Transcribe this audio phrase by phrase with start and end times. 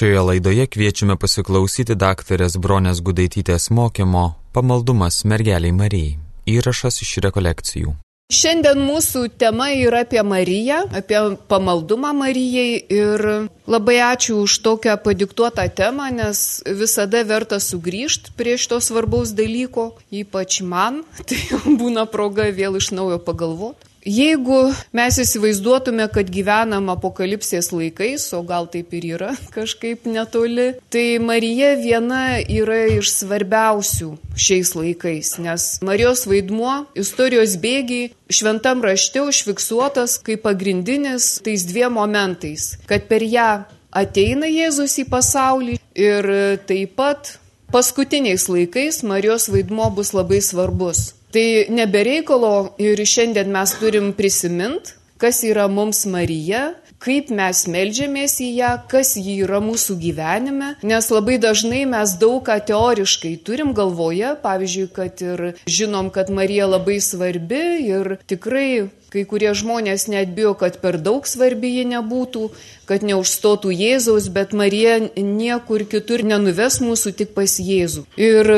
[0.00, 4.22] Šioje laidoje kviečiame pasiklausyti daktarės Bronės Gudaitytės mokymo
[4.56, 6.14] Pamaldumas mergeliai Marijai.
[6.48, 7.92] Įrašas iš rekolekcijų.
[8.32, 11.20] Šiandien mūsų tema yra apie Mariją, apie
[11.52, 13.26] pamaldumą Marijai ir
[13.68, 20.62] labai ačiū už tokią padiktuotą temą, nes visada verta sugrįžti prie šito svarbaus dalyko, ypač
[20.64, 23.89] man, tai būna proga vėl iš naujo pagalvoti.
[24.00, 31.18] Jeigu mes įsivaizduotume, kad gyvenam apokalipsės laikais, o gal taip ir yra kažkaip netoli, tai
[31.20, 40.16] Marija viena yra iš svarbiausių šiais laikais, nes Marijos vaidmuo istorijos bėgiai šventam rašte užfiksuotas
[40.24, 46.32] kaip pagrindinis tais dviem momentais, kad per ją ateina Jėzus į pasaulį ir
[46.64, 47.36] taip pat
[47.70, 51.10] paskutiniais laikais Marijos vaidmuo bus labai svarbus.
[51.30, 58.48] Tai nebereikalo ir šiandien mes turim prisimint, kas yra mums Marija, kaip mes melžiamės į
[58.58, 64.34] ją, kas ji yra mūsų gyvenime, nes labai dažnai mes daug ką teoriškai turim galvoje,
[64.42, 70.52] pavyzdžiui, kad ir žinom, kad Marija labai svarbi ir tikrai kai kurie žmonės net bijo,
[70.58, 72.44] kad per daug svarbi ji nebūtų,
[72.86, 78.06] kad neužstotų Jėzaus, bet Marija niekur kitur nenuves mūsų tik pas Jėzų.
[78.20, 78.54] Ir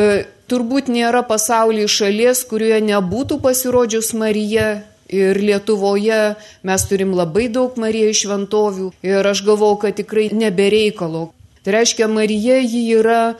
[0.53, 4.83] turbūt nėra pasaulyje šalies, kurioje nebūtų pasirodžius Marija.
[5.13, 11.27] Ir Lietuvoje mes turim labai daug Marijai šventovių ir aš galvau, kad tikrai nebereikalo.
[11.63, 13.35] Tai reiškia, Marija ji yra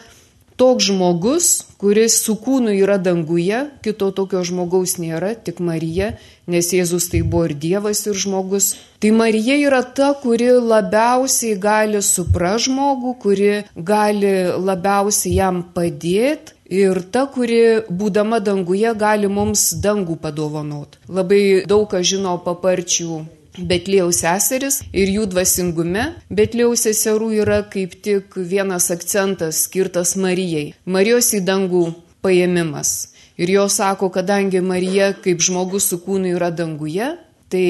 [0.61, 1.47] toks žmogus,
[1.81, 6.13] kuris su kūnu yra danguje, kito tokio žmogaus nėra, tik Marija,
[6.47, 8.75] nes Jėzus tai buvo ir Dievas, ir žmogus.
[9.03, 17.03] Tai Marija yra ta, kuri labiausiai gali supra žmogų, kuri gali labiausiai jam padėti ir
[17.13, 20.99] ta, kuri būdama danguje gali mums dangų padovanot.
[21.09, 28.37] Labai daug ką žino paparčių Betlėjaus seseris ir jų dvasingume Betlėjaus seserų yra kaip tik
[28.37, 30.73] vienas akcentas skirtas Marijai.
[30.89, 31.91] Marijos į dangų
[32.25, 33.13] paėmimas.
[33.37, 37.13] Ir jo sako, kadangi Marija kaip žmogus su kūnu yra danguje,
[37.53, 37.69] Tai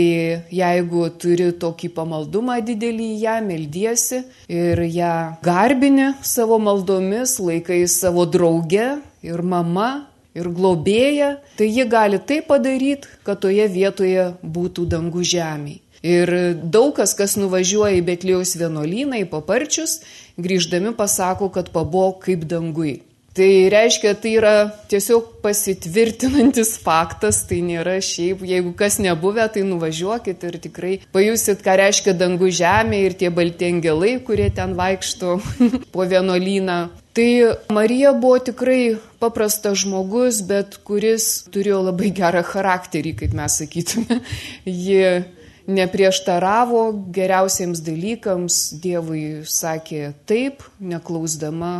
[0.54, 8.86] jeigu turi tokį pamaldumą didelį ją, meldiesi ir ją garbini savo maldomis, laikai savo drauge
[9.26, 10.06] ir mama
[10.38, 15.80] ir globėja, tai ji gali tai padaryti, kad toje vietoje būtų dangų žemė.
[16.02, 16.30] Ir
[16.62, 20.00] daug kas, kas nuvažiuoja į Betlėjaus vienuolyną, į paparčius,
[20.38, 23.00] grįždami pasako, kad pabo kaip dangui.
[23.32, 24.56] Tai reiškia, tai yra
[24.92, 31.78] tiesiog pasitvirtinantis faktas, tai nėra šiaip, jeigu kas nebuvę, tai nuvažiuokit ir tikrai pajusit, ką
[31.80, 35.38] reiškia dangų žemė ir tie balti angelai, kurie ten vaikšto
[35.94, 36.76] po vienuolyną.
[37.16, 37.30] Tai
[37.72, 44.20] Marija buvo tikrai paprastas žmogus, bet kuris turėjo labai gerą charakterį, kaip mes sakytume.
[44.84, 45.24] Ji
[45.72, 46.84] neprieštaravo
[47.16, 51.74] geriausiems dalykams, Dievui sakė taip, neklausdama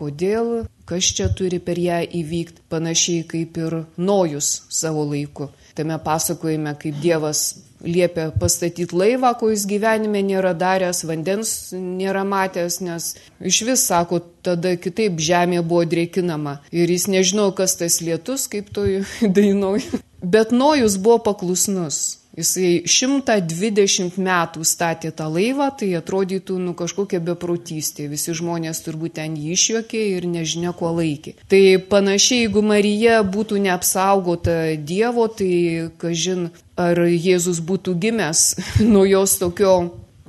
[0.00, 5.50] kodėl, kas čia turi per ją įvykti, panašiai kaip ir Nojus savo laiku.
[5.78, 7.44] Tame pasakojime, kaip Dievas
[7.80, 14.20] liepia pastatyti laivą, ko jis gyvenime nėra daręs, vandens nėra matęs, nes iš vis, sako,
[14.44, 16.58] tada kitaip žemė buvo drėkinama.
[16.74, 19.02] Ir jis nežino, kas tas lietus, kaip toj
[19.38, 19.86] dainoj.
[20.20, 22.19] Bet Nojus buvo paklusnus.
[22.38, 28.06] Jisai 120 metų statė tą laivą, tai atrodytų, nu, kažkokia beprotystė.
[28.12, 31.34] Visi žmonės turbūt ten jį išjuokė ir nežinia, kuo laikė.
[31.50, 36.48] Tai panašiai, jeigu Marija būtų neapsaugota Dievo, tai, kažin,
[36.78, 38.46] ar Jėzus būtų gimęs
[38.92, 39.74] nuo jos tokio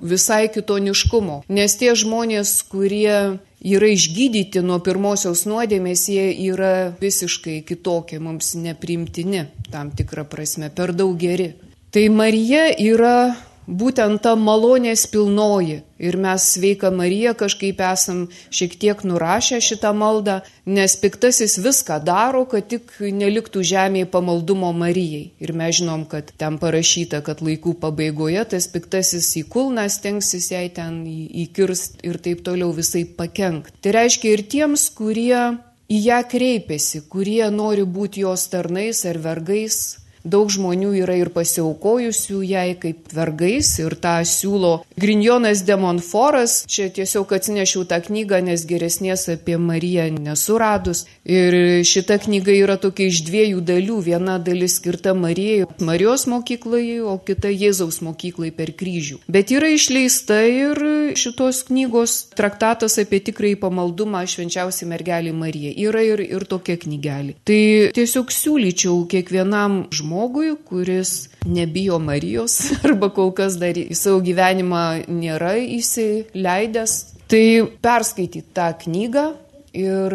[0.01, 1.43] visai kitoniškumo.
[1.53, 9.45] Nes tie žmonės, kurie yra išgydyti nuo pirmosios nuodėmės, jie yra visiškai kitokie, mums neprimtini
[9.71, 11.53] tam tikrą prasme, per daug geri.
[11.91, 13.33] Tai Marija yra
[13.67, 15.81] būtent ta malonės pilnoji.
[15.99, 22.45] Ir mes sveika Marija kažkaip esam šiek tiek nurašę šitą maldą, nes piktasis viską daro,
[22.47, 25.33] kad tik neliktų žemėje pamaldumo Marijai.
[25.43, 30.69] Ir mes žinom, kad ten parašyta, kad laikų pabaigoje tas piktasis į kulną stengsis jai
[30.71, 31.03] ten
[31.43, 33.75] įkirst ir taip toliau visai pakenkt.
[33.83, 35.57] Tai reiškia ir tiems, kurie
[35.91, 39.81] į ją kreipiasi, kurie nori būti jos tarnais ar vergais,
[40.23, 46.61] Daug žmonių yra ir pasiaukojusių jai kaip vergais ir tą siūlo Grinjonas Demonforas.
[46.69, 51.07] Čia tiesiog atsinešiau tą knygą, nes geresnės apie Mariją nesuradus.
[51.25, 53.97] Ir šita knyga yra tokia iš dviejų dalių.
[54.05, 59.23] Viena dalis skirta Marijai, Marijos mokyklai, o kita Jėzaus mokyklai per kryžių.
[59.31, 60.77] Bet yra išleista ir
[61.17, 65.73] šitos knygos traktatas apie tikrąjį pamaldumą švenčiausiai mergelį Mariją.
[65.89, 67.39] Yra ir, ir tokia knygelė.
[67.47, 67.61] Tai
[67.97, 75.07] tiesiog siūlyčiau kiekvienam žmogui žmogui, kuris nebijo Marijos arba kol kas dar į savo gyvenimą
[75.07, 76.99] nėra įsileidęs
[77.31, 77.43] Tai
[77.79, 79.29] perskaityti tą knygą
[79.73, 80.13] ir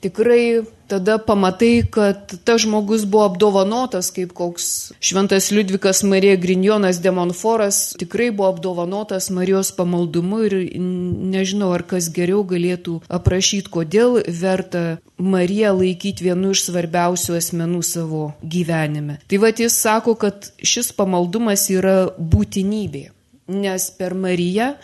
[0.00, 7.94] tikrai tada pamatai, kad tas žmogus buvo apdovanotas, kaip koks šventas Liudvikas Marija Grinjonas Demonforas,
[8.00, 10.56] tikrai buvo apdovanotas Marijos pamaldumu ir
[11.34, 14.84] nežinau, ar kas geriau galėtų aprašyti, kodėl verta
[15.16, 19.20] Mariją laikyti vienu iš svarbiausių asmenų savo gyvenime.
[19.30, 23.06] Tai vad jis sako, kad šis pamaldumas yra būtinybė,
[23.60, 24.74] nes per Mariją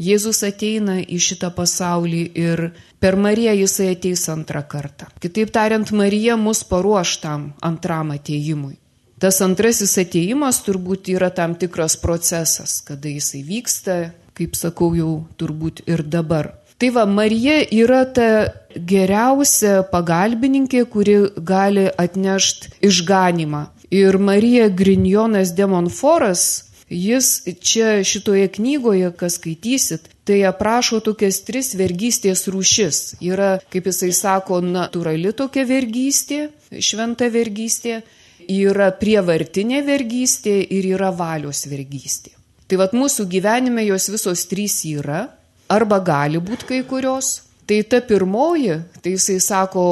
[0.00, 2.62] Jėzus ateina į šitą pasaulį ir
[3.04, 5.10] per Mariją jisai ateis antrą kartą.
[5.20, 8.78] Kitaip tariant, Marija mus paruoš tam antram ateimui.
[9.20, 13.98] Tas antrasis ateimas turbūt yra tam tikras procesas, kada jisai vyksta,
[14.32, 16.54] kaip sakau, jau turbūt ir dabar.
[16.80, 18.28] Tai va, Marija yra ta
[18.74, 23.66] geriausia pagalbininkė, kuri gali atnešti išganimą.
[23.92, 32.46] Ir Marija Grinjonas Demonforas Jis čia šitoje knygoje, kas skaitysit, tai aprašo tokias tris vergystės
[32.52, 33.00] rūšis.
[33.24, 36.46] Yra, kaip jisai sako, natūrali tokia vergystė,
[36.78, 38.02] šventa vergystė,
[38.48, 42.34] yra prievartinė vergystė ir yra valios vergystė.
[42.68, 45.26] Tai vad mūsų gyvenime jos visos trys yra,
[45.68, 47.40] arba gali būti kai kurios.
[47.64, 49.84] Tai ta pirmoji, tai jisai sako,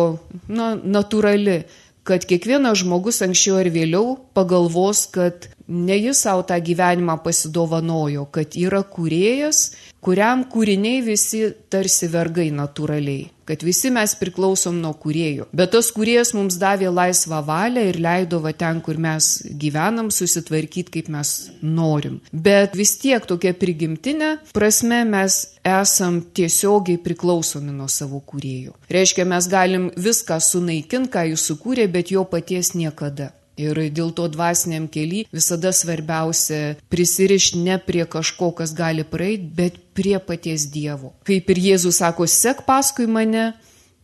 [0.48, 1.62] na, natūrali,
[2.04, 8.56] kad kiekvienas žmogus anksčiau ar vėliau pagalvos, kad ne jis savo tą gyvenimą pasidovanojo, kad
[8.60, 9.70] yra kūrėjas,
[10.04, 15.48] kuriam kūriniai visi tarsi vergai natūraliai, kad visi mes priklausom nuo kūrėjo.
[15.56, 19.32] Bet tas kūrėjas mums davė laisvą valią ir leido va ten, kur mes
[19.62, 22.20] gyvenam, susitvarkyti, kaip mes norim.
[22.32, 28.74] Bet vis tiek tokia prigimtinė prasme mes esam tiesiogiai priklausomi nuo savo kūrėjų.
[28.92, 33.32] Reiškia, mes galim viską sunaikinti, ką jis sukūrė, bet jo paties niekada.
[33.60, 39.76] Ir dėl to dvasiniam keli visada svarbiausia prisirišti ne prie kažko, kas gali praeiti, bet
[39.92, 41.12] prie paties Dievo.
[41.28, 43.50] Kaip ir Jėzus sako, sek paskui mane,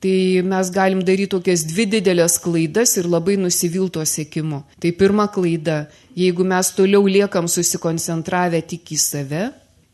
[0.05, 4.63] tai mes galim daryti tokias dvi didelės klaidas ir labai nusivilto sėkimu.
[4.79, 5.87] Tai pirma klaida,
[6.19, 9.49] jeigu mes toliau liekam susikoncentravę tik į save,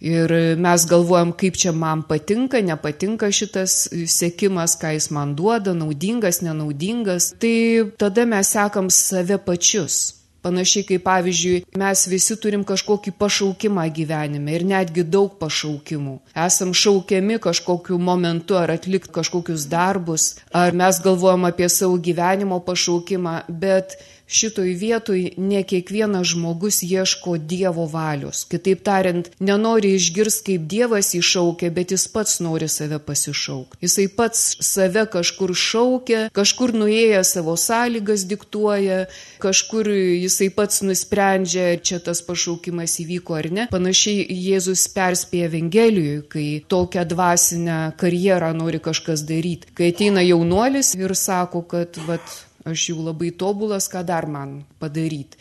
[0.05, 6.43] Ir mes galvojam, kaip čia man patinka, nepatinka šitas sėkimas, ką jis man duoda, naudingas,
[6.45, 7.31] nenaudingas.
[7.41, 7.57] Tai
[7.97, 10.03] tada mes sekam save pačius.
[10.45, 16.19] Panašiai kaip pavyzdžiui, mes visi turim kažkokį pašaukimą gyvenime ir netgi daug pašaukimų.
[16.37, 23.39] Esam šaukiami kažkokiu momentu ar atlikti kažkokius darbus, ar mes galvojam apie savo gyvenimo pašaukimą,
[23.49, 28.45] bet šitoj vietoj ne kiekvienas žmogus ieško Dievo valios.
[28.51, 33.81] Kitaip tariant, nenori išgirsti, kaip Dievas įšaukia, bet jis pats nori save pasišaukti.
[33.85, 39.05] Jisai pats save kažkur šaukia, kažkur nuėję savo sąlygas diktuoja,
[39.43, 43.69] kažkur jisai pats nusprendžia, ar čia tas pašaukimas įvyko ar ne.
[43.73, 49.71] Panašiai Jėzus perspėja Evangelijoje, kai tokią dvasinę karjerą nori kažkas daryti.
[49.77, 52.25] Kai ateina jaunuolis ir sako, kad vat,
[52.65, 55.39] aš jau labai tobulas, ką dar man padaryti.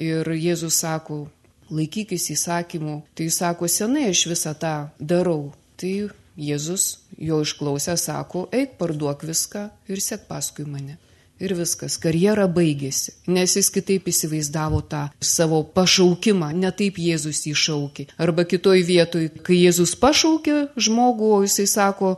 [0.00, 1.26] Ir Jėzus sako,
[1.72, 5.52] laikykis įsakymų, tai jis sako, senai aš visą tą darau.
[5.80, 5.94] Tai
[6.36, 10.98] Jėzus jo išklausę sako, eik parduok viską ir sek paskui mane.
[11.42, 17.54] Ir viskas, karjera baigėsi, nes jis kitaip įsivaizdavo tą savo pašaukimą, ne taip Jėzus jį
[17.58, 18.06] šaukė.
[18.22, 22.12] Arba kitoj vietoj, kai Jėzus pašaukė žmogų, o jisai sako,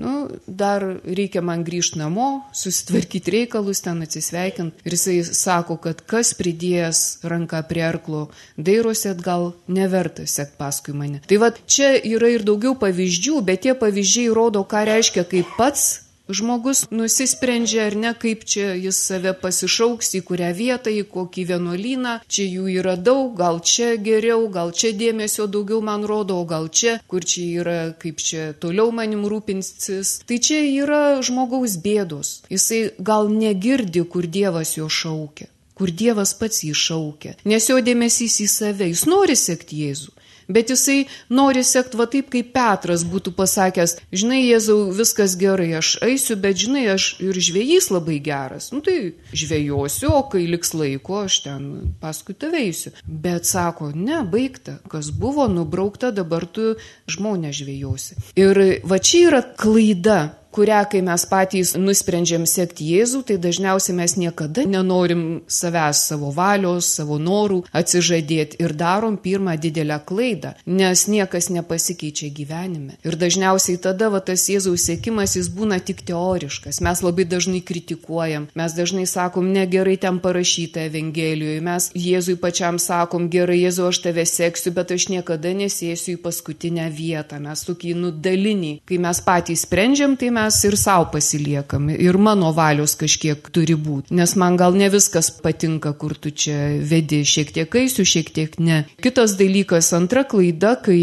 [0.00, 4.84] nu, dar reikia man grįžti namo, susitvarkyti reikalus, ten atsisveikinti.
[4.86, 11.22] Ir jisai sako, kad kas pridėjęs ranką prie arklo, dairosi atgal, neverta sekt paskui mane.
[11.28, 16.09] Tai vad čia yra ir daugiau pavyzdžių, bet tie pavyzdžiai rodo, ką reiškia, kai pats
[16.36, 22.16] žmogus nusisprendžia ar ne, kaip čia jis save pasišauks, į kurią vietą, į kokį vienuolyną,
[22.30, 26.68] čia jų yra daug, gal čia geriau, gal čia dėmesio daugiau man rodo, o gal
[26.68, 30.20] čia, kur čia yra, kaip čia toliau manim rūpinsis.
[30.28, 32.34] Tai čia yra žmogaus bėdos.
[32.52, 38.34] Jisai gal negirdi, kur Dievas jo šaukia kur Dievas pats jį šaukia, nes jo dėmesys
[38.44, 40.10] į save, jis nori sekti Jėzų,
[40.50, 45.94] Bet jisai nori sekti va taip, kaip Petras būtų pasakęs, žinai, Jėzau, viskas gerai, aš
[46.04, 48.70] eisiu, bet žinai, aš ir žvėjys labai geras.
[48.74, 51.70] Nu tai žvėjosiu, o kai liks laiko, aš ten
[52.02, 52.94] paskui tave eisiu.
[53.06, 56.74] Bet sako, ne, baigta, kas buvo nubraukta, dabar tu
[57.10, 58.18] žmonę žvėjosi.
[58.40, 60.20] Ir va čia yra klaida
[60.52, 66.88] kurią, kai mes patys nusprendžiam sekti Jėzų, tai dažniausiai mes niekada nenorim savęs, savo valios,
[66.98, 72.98] savo norų atsižadėti ir darom pirmą didelę klaidą, nes niekas nepasikeičia gyvenime.
[73.06, 76.80] Ir dažniausiai tada va, tas Jėzaus sėkimas jis būna tik teoriškas.
[76.84, 83.30] Mes labai dažnai kritikuojam, mes dažnai sakom, negerai ten parašyta Evangelijoje, mes Jėzui pačiam sakom,
[83.30, 87.38] gerai Jėzu, aš tave seksiu, bet aš niekada nesėsiu į paskutinę vietą.
[87.42, 91.90] Mes tokį nudalinį, kai mes patys sprendžiam, tai mes mes ir savo pasiliekam.
[91.90, 94.14] Ir mano valios kažkiek turi būti.
[94.16, 96.58] Nes man gal ne viskas patinka, kur tu čia
[96.92, 98.84] vedi, šiek tiek eisiu, šiek tiek ne.
[99.04, 101.00] Kitas dalykas, antra klaida, kai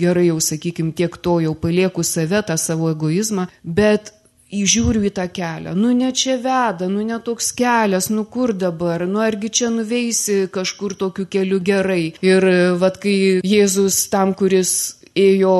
[0.00, 4.14] gerai jau, sakykim, tiek to jau palieku save, tą savo egoizmą, bet
[4.48, 9.04] įžiūriu į tą kelią, nu ne čia veda, nu ne toks kelias, nu kur dabar,
[9.06, 12.14] nu argi čia nuveisi kažkur tokiu keliu gerai.
[12.24, 12.48] Ir
[12.80, 15.54] vad kai Jėzus tam, kuris ėjo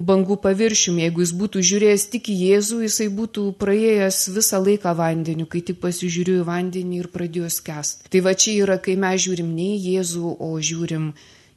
[0.00, 5.46] bangų paviršium, jeigu jis būtų žiūrėjęs tik į Jėzų, jisai būtų praėjęs visą laiką vandeniu,
[5.50, 8.10] kai tik pasižiūrėjo į vandenį ir pradėjo skęsti.
[8.12, 11.12] Tai va čia yra, kai mes žiūrim ne į Jėzų, o žiūrim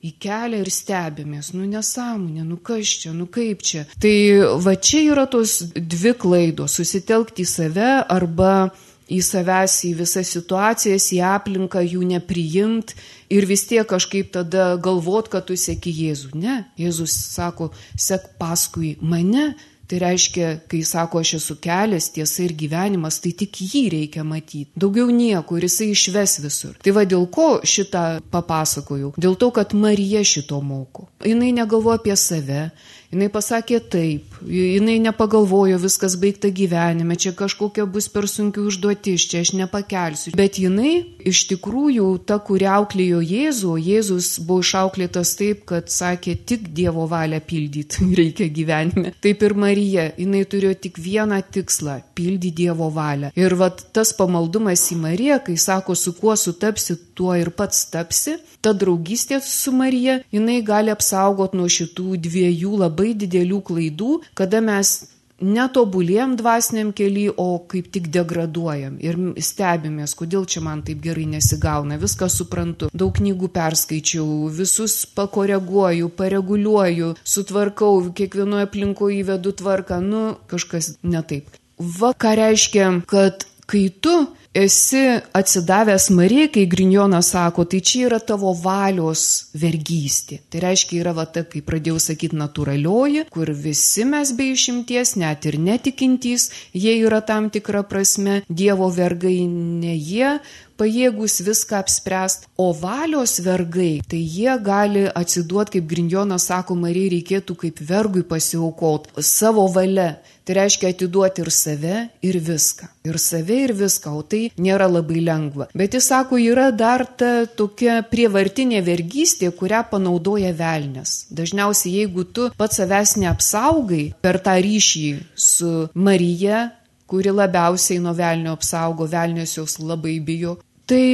[0.05, 3.85] į kelią ir stebimės, nu nesąmonė, nu kas čia, nu kaip čia.
[4.01, 4.15] Tai
[4.61, 8.71] va čia yra tos dvi klaidos- susitelkti į save arba
[9.09, 12.95] į savęs, į visas situacijas, į aplinką, jų nepriimt
[13.29, 16.35] ir vis tiek kažkaip tada galvot, kad tu sėki Jėzų.
[16.39, 19.53] Ne, Jėzus sako, sek paskui mane.
[19.85, 24.71] Tai reiškia, kai sako, aš esu kelias, tiesa ir gyvenimas, tai tik jį reikia matyti.
[24.81, 26.73] Daugiau nieko ir jisai išves visur.
[26.81, 29.13] Tai va dėl ko šitą papasakojau?
[29.21, 31.05] Dėl to, kad Marija šito moko.
[31.21, 32.63] Jis negalvoja apie save,
[33.11, 39.43] Jis pasakė taip, jinai nepagalvojo, viskas baigta gyvenime, čia kažkokia bus per sunkių užduotis, čia
[39.45, 40.33] aš nepakelsiu.
[40.37, 40.93] Bet jinai
[41.25, 47.41] iš tikrųjų ta, kuri auklėjo Jėzų, Jėzus buvo išauklėtas taip, kad sakė tik Dievo valią
[47.45, 49.13] pildyti reikia gyvenime.
[49.23, 53.31] Taip ir Marija, jinai turėjo tik vieną tikslą- pildyti Dievo valią.
[53.35, 58.37] Ir vat tas pamaldumas į Mariją, kai sako, su kuo sutapsi, tuo ir pats tapsi,
[58.61, 64.95] ta draugystė su Marija, jinai gali apsaugoti nuo šitų dviejų labai didelių klaidų, kada mes
[65.41, 71.97] netobulėjom dvasiniam keliui, o kaip tik degraduojam ir stebimės, kodėl čia man taip gerai nesigauna,
[71.99, 80.95] viską suprantu, daug knygų perskaičiau, visus pakoreguoju, pareguliuoju, sutvarkau, kiekvienoje aplinkoje įvedu tvarką, nu kažkas
[81.03, 81.51] ne taip.
[81.75, 84.15] Va ką reiškia, kad kai tu
[84.55, 85.03] esi
[85.35, 90.39] atsidavęs Marijai, kai Grinjonas sako, tai čia yra tavo valios vergystė.
[90.49, 95.47] Tai reiškia, yra va ta, kaip pradėjau sakyti, natūralioji, kur visi mes be išimties, net
[95.49, 100.37] ir netikintys, jie yra tam tikra prasme Dievo vergai, ne jie
[100.79, 107.57] pajėgus viską apspręst, o valios vergai, tai jie gali atsiduoti, kaip Grinjonas sako, Marijai reikėtų
[107.65, 110.15] kaip vergui pasiaukot savo valia.
[110.45, 112.85] Tai reiškia atiduoti ir save, ir viską.
[113.09, 115.65] Ir save, ir viską, o tai nėra labai lengva.
[115.73, 121.15] Bet jis sako, yra dar ta tokia prievartinė vergystė, kurią panaudoja velnės.
[121.33, 126.67] Dažniausiai, jeigu tu pats savęs neapsaugai per tą ryšį su Marija,
[127.09, 130.57] kuri labiausiai nuo velnio apsaugo, velnios jos labai bijo,
[130.89, 131.05] tai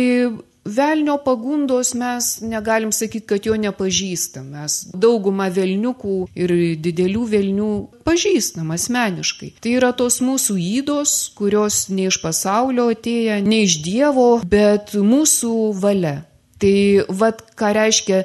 [0.66, 4.52] Velnio pagundos mes negalim sakyti, kad jo nepažįstam.
[4.54, 7.70] Mes daugumą velniukų ir didelių velnių
[8.06, 9.56] pažįstam asmeniškai.
[9.58, 15.56] Tai yra tos mūsų įdos, kurios ne iš pasaulio atėję, ne iš Dievo, bet mūsų
[15.82, 16.20] valia.
[16.62, 16.76] Tai
[17.10, 18.22] vad ką reiškia,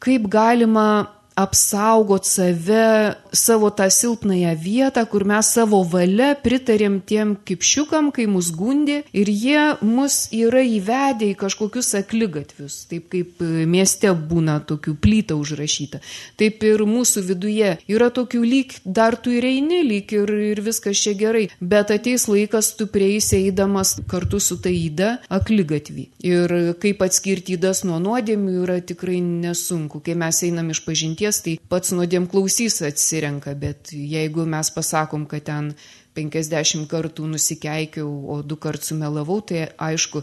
[0.00, 0.88] kaip galima
[1.36, 8.50] apsaugot save, savo tą silpnąją vietą, kur mes savo valia pritarėm tiem kipšiukam, kai mus
[8.54, 15.36] gundė ir jie mus yra įvedę į kažkokius aklygatvius, taip kaip mieste būna tokių plyta
[15.38, 16.00] užrašyta.
[16.40, 21.00] Taip ir mūsų viduje yra tokių lyg, dar tu ir eini, lyg ir, ir viskas
[21.02, 26.08] čia gerai, bet ateis laikas tu prieisi eidamas kartu su ta įda aklygatvį.
[26.24, 31.58] Ir kaip atskirti įdas nuo nuodėmių yra tikrai nesunku, kai mes einam iš pažinties tai
[31.68, 32.80] pats nuodėm klausys
[33.24, 35.74] atsirenka, bet jeigu mes pasakom, kad ten
[36.14, 40.22] 50 kartų nusikeikiau, o du kartus sumelavau, tai aišku,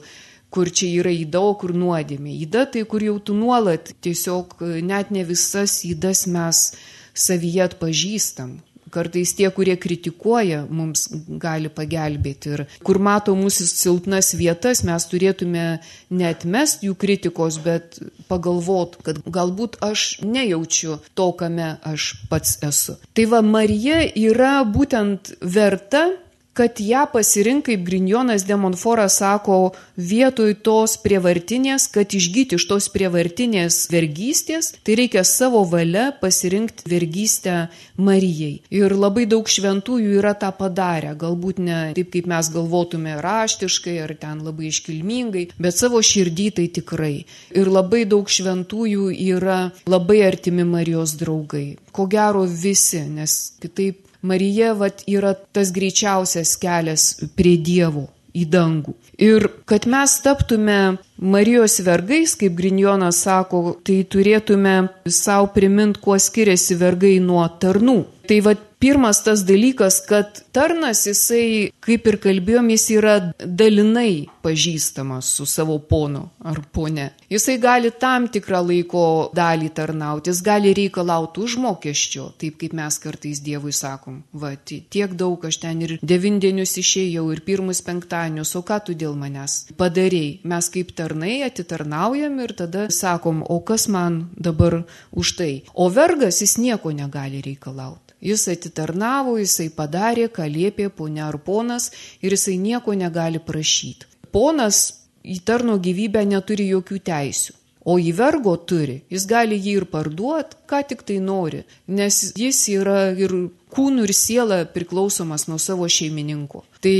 [0.49, 2.37] kur čia yra įda, o kur nuodėmė.
[2.45, 6.73] Įda tai, kur jau tu nuolat tiesiog net ne visas įdas mes
[7.13, 8.59] savyje atpažįstam,
[8.91, 11.07] Kartais tie, kurie kritikuoja, mums
[11.41, 12.55] gali pagelbėti.
[12.55, 15.65] Ir kur mato mūsų silpnas vietas, mes turėtume
[16.11, 22.97] netmest jų kritikos, bet pagalvot, kad galbūt aš nejaučiu to, kame aš pats esu.
[23.15, 26.09] Tai va, Marija yra būtent verta
[26.53, 33.85] kad ją pasirink, kaip Grinjonas Demonforas sako, vietoj tos prievartinės, kad išgyti iš tos prievartinės
[33.91, 37.55] vergystės, tai reikia savo valia pasirinkti vergystę
[38.01, 38.59] Marijai.
[38.73, 44.15] Ir labai daug šventųjų yra tą padarę, galbūt ne taip, kaip mes galvotume raštiškai ar
[44.19, 47.15] ten labai iškilmingai, bet savo širdį tai tikrai.
[47.55, 51.77] Ir labai daug šventųjų yra labai artimi Marijos draugai.
[51.95, 58.93] Ko gero visi, nes kitaip Marija vat, yra tas greičiausias kelias prie Dievo į dangų.
[59.21, 64.75] Ir kad mes taptume Marijos vergais, kaip Grinjonas sako, tai turėtume
[65.11, 67.99] savo primint, kuo skiriasi vergai nuo tarnų.
[68.29, 75.29] Tai vad pirmas tas dalykas, kad tarnas jisai, kaip ir kalbėjom, jis yra dalinai pažįstamas
[75.37, 77.11] su savo ponu ar pone.
[77.31, 79.03] Jisai gali tam tikrą laiko
[79.37, 85.45] dalį tarnauti, jis gali reikalauti užmokesčio, taip kaip mes kartais Dievui sakom, va, tiek daug
[85.45, 90.39] aš ten ir devindienius išėjau ir pirmus penktadienius, o ką tu dėl manęs padarėjai.
[90.51, 95.53] Mes kaip tarnai atitarnaujam ir tada sakom, o kas man dabar už tai.
[95.73, 98.11] O vergas jis nieko negali reikalauti.
[98.21, 104.07] Jis atitarnavo, jisai padarė, ką liepė ponia ar ponas ir jisai nieko negali prašyti.
[104.31, 107.53] Ponas į tarno gyvybę neturi jokių teisių.
[107.81, 112.59] O į vergo turi, jis gali jį ir parduoti, ką tik tai nori, nes jis
[112.69, 113.33] yra ir
[113.73, 116.61] kūnų ir siela priklausomas nuo savo šeimininko.
[116.81, 116.97] Tai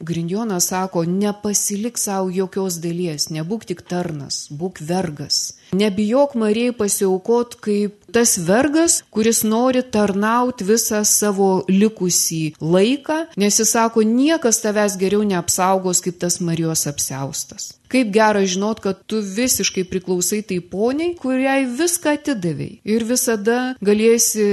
[0.00, 5.54] Grindjonas sako, nepasilik savo jokios dalies, nebūk tik tarnas, būk vergas.
[5.74, 13.74] Nebijok Marijai pasiaukot kaip tas vergas, kuris nori tarnauti visą savo likusį laiką, nes jis
[13.74, 17.77] sako, niekas tavęs geriau neapsaugos kaip tas Marijos apseustas.
[17.88, 22.80] Kaip gera žinot, kad tu visiškai priklausai tai poniai, kuriai viską atidavėjai.
[22.84, 24.44] Ir visada galėsi,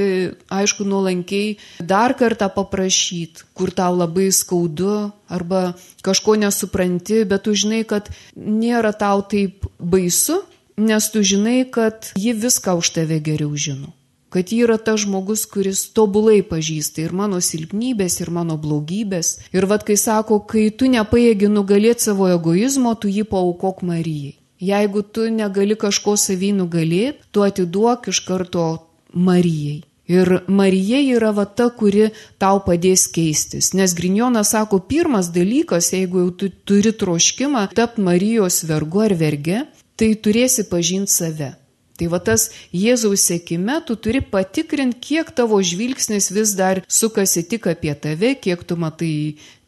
[0.47, 5.73] aišku, nuolankiai dar kartą paprašyti, kur tau labai skaudu arba
[6.05, 10.39] kažko nesupranti, bet tu žinai, kad nėra tau taip baisu,
[10.79, 13.91] nes tu žinai, kad ji viską už tave geriau žino.
[14.35, 19.29] Kad ji yra tas žmogus, kuris tobulai pažįsta ir mano silpnybės, ir mano blogybės.
[19.55, 24.35] Ir vad, kai sako, kai tu nepaėgi nugalėti savo egoizmo, tu jį paukok Marijai.
[24.59, 28.67] Jeigu tu negali kažko savy nugalėti, tu atiduok iš karto
[29.15, 29.85] Marijai.
[30.11, 33.71] Ir Marija yra va ta, kuri tau padės keistis.
[33.73, 39.63] Nes Grinjonas sako, pirmas dalykas, jeigu jau tu turi troškimą tapti Marijos vergu ar verge,
[39.95, 41.55] tai turėsi pažinti save.
[41.95, 47.69] Tai va tas Jėzaus sėkime tu turi patikrinti, kiek tavo žvilgsnis vis dar sukasi tik
[47.71, 49.15] apie tave, kiek tu matai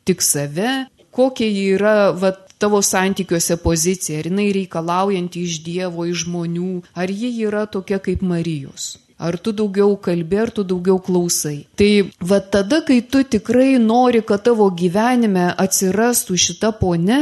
[0.08, 6.72] tik save, kokia yra va, tavo santykiuose pozicija, ar jinai reikalaujanti iš Dievo, iš žmonių,
[6.98, 8.98] ar ji yra tokia kaip Marijos.
[9.18, 11.64] Ar tu daugiau kalbė, ar tu daugiau klausai.
[11.80, 11.90] Tai
[12.22, 17.22] va tada, kai tu tikrai nori, kad tavo gyvenime atsirastų šita pone,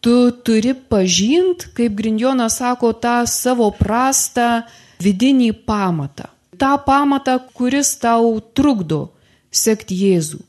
[0.00, 4.62] tu turi pažint, kaip Grindjonas sako, tą savo prastą
[5.02, 6.30] vidinį pamatą.
[6.58, 9.08] Ta pamatą, kuris tau trukdo
[9.50, 10.40] sekti Jėzų.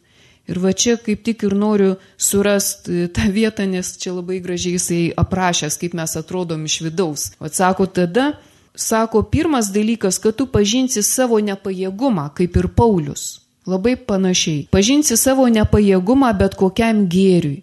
[0.50, 5.02] Ir va čia kaip tik ir noriu surasti tą vietą, nes čia labai gražiai jisai
[5.14, 7.28] aprašęs, kaip mes atrodom iš vidaus.
[7.38, 8.32] Atsako tada,
[8.74, 13.44] sako, pirmas dalykas, kad tu pažinsi savo nepajėgumą, kaip ir Paulius.
[13.70, 14.66] Labai panašiai.
[14.74, 17.60] Pažinsi savo nepajėgumą bet kokiam gėriui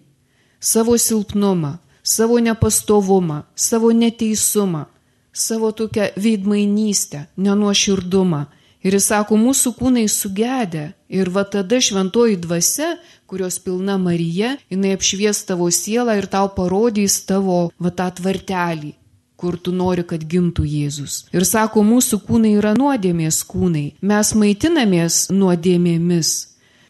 [0.59, 4.85] savo silpnumą, savo nepastovumą, savo neteisumą,
[5.33, 8.45] savo tokią veidmainystę, nenuoširdumą.
[8.85, 10.93] Ir jis sako, mūsų kūnai sugedę.
[11.09, 12.93] Ir va tada šventoji dvasia,
[13.27, 18.93] kurios pilna Marija, jinai apšvies tavo sielą ir tau parodys tavo va tą tvartelį,
[19.39, 21.25] kur tu nori, kad gimtų Jėzus.
[21.35, 23.87] Ir sako, mūsų kūnai yra nuodėmės kūnai.
[24.01, 26.33] Mes maitinamės nuodėmėmis.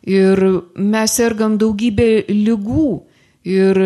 [0.08, 0.40] Ir
[0.76, 2.92] mes sergam daugybę lygų.
[3.48, 3.80] Ir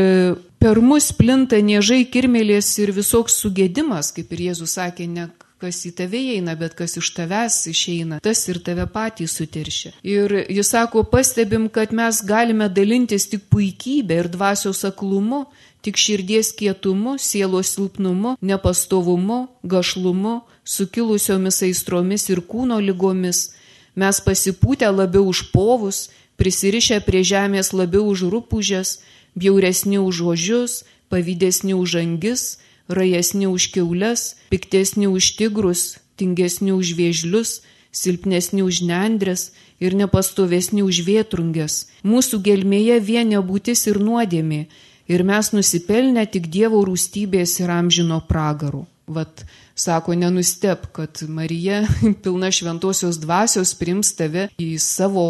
[0.62, 5.30] per mus plinta niežai, kirmelės ir visoks sugėdimas, kaip ir Jėzus sakė, ne
[5.62, 9.92] kas į tave eina, bet kas iš tavęs išeina, tas ir tave patį suteršia.
[10.02, 15.44] Ir jis sako, pastebim, kad mes galime dalintis tik puikybė ir dvasios aklumu,
[15.86, 23.52] tik širdies kietumu, sielos silpnumu, nepastovumu, gašlumu, sukilusiomis aistromis ir kūno lygomis.
[23.94, 26.08] Mes pasipūtę labiau už povus,
[26.42, 29.00] prisirišę prie žemės labiau už rūpužės,
[29.36, 37.62] bjauresni už ožius, pavydesni už angis, rajesni už keulės, piktesni už tigrus, tingesni už vėžlius,
[37.92, 41.88] silpnesni už nendrės ir nepastovesni už vietrungės.
[42.04, 44.68] Mūsų gelmėje vien nebūtis ir nuodėmė,
[45.12, 48.86] ir mes nusipelnę tik Dievo rūstybės ir amžino pragarų.
[49.12, 49.44] Vat,
[49.76, 51.84] sako, nenustep, kad Marija
[52.24, 55.28] pilna šventosios dvasios prims tave į savo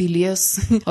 [0.00, 0.46] pilies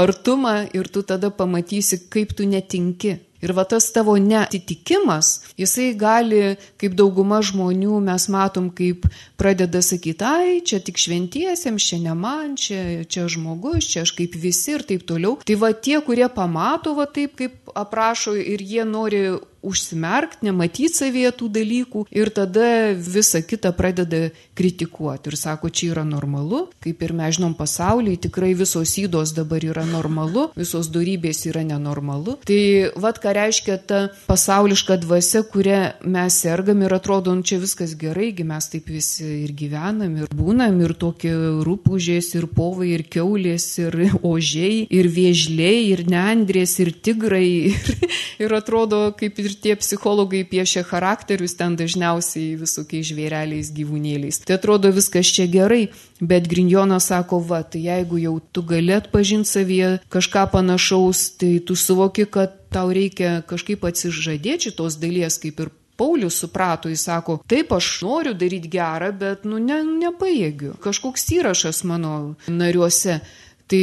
[0.06, 3.18] artumą ir tu tada pamatysi, kaip tu netinki.
[3.40, 9.08] Ir va tas tavo netitikimas, jisai gali, kaip dauguma žmonių mes matom, kaip
[9.40, 14.36] pradeda sakyti, ai, čia tik šventiesiems, čia ne man, čia, čia žmogus, čia aš kaip
[14.36, 15.38] visi ir taip toliau.
[15.48, 19.24] Tai va tie, kurie pamato va taip, kaip aprašo ir jie nori
[19.66, 26.04] užsimerkti, nematyti savyje tų dalykų ir tada visą kitą pradeda kritikuoti ir sako, čia yra
[26.08, 31.64] normalu, kaip ir mes žinom pasaulyje, tikrai visos įdos dabar yra normalu, visos darybės yra
[31.68, 32.38] nenormalu.
[32.48, 32.62] Tai
[33.00, 38.32] vad ką reiškia ta pasauliška dvasia, kurią mes sergam ir atrodo, nu, čia viskas gerai,
[38.50, 41.34] mes taip visi ir gyvenam, ir būnam, ir tokie
[41.66, 43.96] rūpužės, ir povai, ir keulės, ir
[44.34, 47.48] ožiai, ir viežliai, ir neandrės, ir tigrai.
[47.80, 54.42] Ir, ir atrodo, kaip ir ir tie psichologai piešia charakterius ten dažniausiai visokiais žvėreliais, gyvūnėliais.
[54.46, 55.90] Tai atrodo viskas čia gerai,
[56.22, 61.76] bet Grinjonas sako, va, tai jeigu jau tu galėt pažinti savyje kažką panašaus, tai tu
[61.80, 67.74] suvoki, kad tau reikia kažkaip atsižadėti šitos dalies, kaip ir Paulius suprato, jis sako, taip
[67.76, 70.78] aš noriu daryti gerą, bet, nu, ne, nepaėgiu.
[70.80, 72.14] Kažkoks įrašas mano
[72.48, 73.20] nariuose.
[73.70, 73.82] Tai,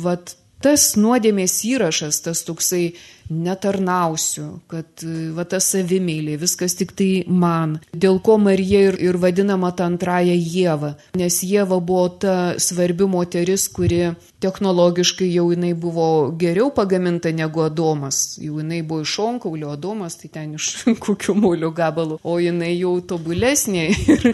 [0.00, 0.32] vat,
[0.64, 2.94] tas nuodėmės įrašas, tas toksai
[3.28, 5.04] netarnausiu, kad
[5.36, 7.78] va ta savimėlė, viskas tik tai man.
[7.92, 13.68] Dėl ko Marija ir, ir vadinama ta antraja Jėva, nes Jėva buvo ta svarbi moteris,
[13.72, 18.38] kuri technologiškai jau jinai buvo geriau pagaminta negu Adomas.
[18.40, 20.70] Jau jinai buvo iš onkaulio, Adomas tai ten iš
[21.04, 24.28] kokių mūlių gabalų, o jinai jau tobulesnė ir,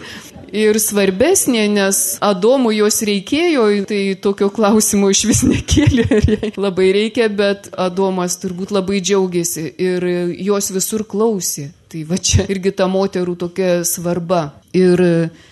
[0.53, 6.05] ir svarbesnė, nes Adomui jos reikėjo, tai tokio klausimo iš vis nekėlė,
[6.65, 10.05] labai reikia, bet Adomas turbūt labai labai džiaugiasi ir
[10.45, 11.71] jos visur klausė.
[11.89, 14.61] Tai va čia irgi ta moterų tokia svarba.
[14.75, 15.01] Ir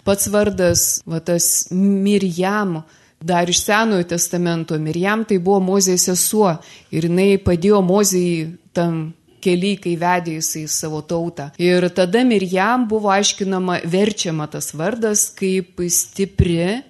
[0.06, 2.84] pats vardas, va tas Mirjam,
[3.24, 6.52] dar iš Senojo testamento, Mirjam tai buvo Mozės sesuo
[6.92, 11.50] ir jinai padėjo Mozijai tam keliai, kai vedė jisai savo tautą.
[11.58, 16.84] Ir tada Mirjam buvo aiškinama, verčiama tas vardas kaip stipri,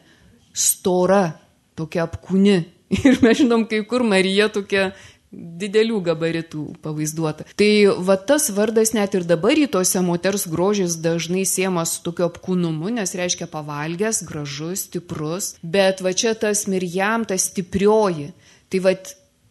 [0.53, 1.37] stora,
[1.77, 2.59] tokia apkūni.
[3.07, 4.91] Ir mes žinom, kai kur Marija tokia
[5.33, 7.47] didelių gabaritų pavaizduota.
[7.59, 7.71] Tai
[8.05, 13.15] va tas vardas net ir dabar rytuose moters grožis dažnai siemas su tokiu apkūnumu, nes
[13.17, 18.31] reiškia pavalgęs, gražus, stiprus, bet va čia tas mirjam, ta stiprioji.
[18.69, 18.95] Tai va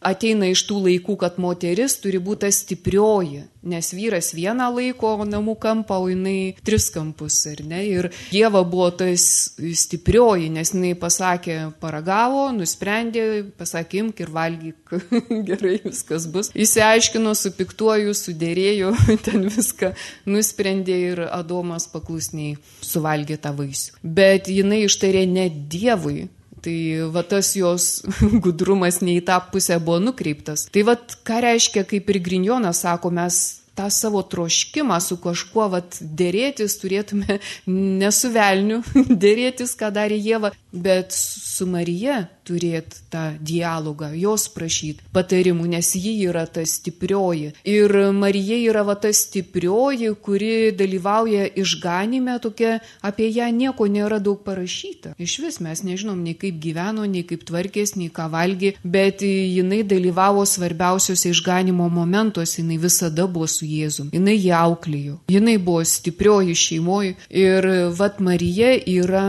[0.05, 5.99] ateina iš tų laikų, kad moteris turi būti stiprioji, nes vyras vieną laiko namų kampą,
[6.03, 7.79] o jinai tris kampus, ar ne?
[7.87, 9.25] Ir Dieva buvo tas
[9.57, 13.25] stiprioji, nes jinai pasakė, paragavo, nusprendė,
[13.57, 14.95] pasakė, imk ir valgyk,
[15.49, 16.51] gerai viskas bus.
[16.53, 18.93] Įsiaiškino su piktuoju, sudėrėjo,
[19.27, 19.93] ten viską
[20.29, 23.99] nusprendė ir Adomas paklusniai suvalgė tą vaisių.
[24.03, 26.27] Bet jinai ištarė ne Dievui,
[26.63, 26.77] Tai
[27.11, 27.87] va tas jos
[28.45, 30.69] gudrumas ne į tą pusę buvo nukreiptas.
[30.71, 33.41] Tai va ką reiškia, kaip ir Grinjonas sako, mes
[33.75, 37.39] tą savo troškimą su kažkuo vat, dėrėtis turėtume
[38.01, 38.81] ne su velniu
[39.25, 46.13] dėrėtis, ką darė Jėva, bet su Marija turėti tą dialogą, jos prašyti patarimų, nes ji
[46.27, 47.53] yra ta stiprioji.
[47.69, 54.43] Ir Marija yra va ta stiprioji, kuri dalyvauja išganime, tokia apie ją nieko nėra daug
[54.45, 55.15] parašyta.
[55.21, 59.83] Iš vis mes nežinom nei kaip gyveno, nei kaip tvarkės, nei ką valgė, bet jinai
[59.87, 66.55] dalyvavo svarbiausiuose išganimo momentuose, jinai visada buvo su Jėzum, jinai ją auklėjo, jinai buvo stiprioji
[66.57, 69.25] šeimoji ir vat Marija yra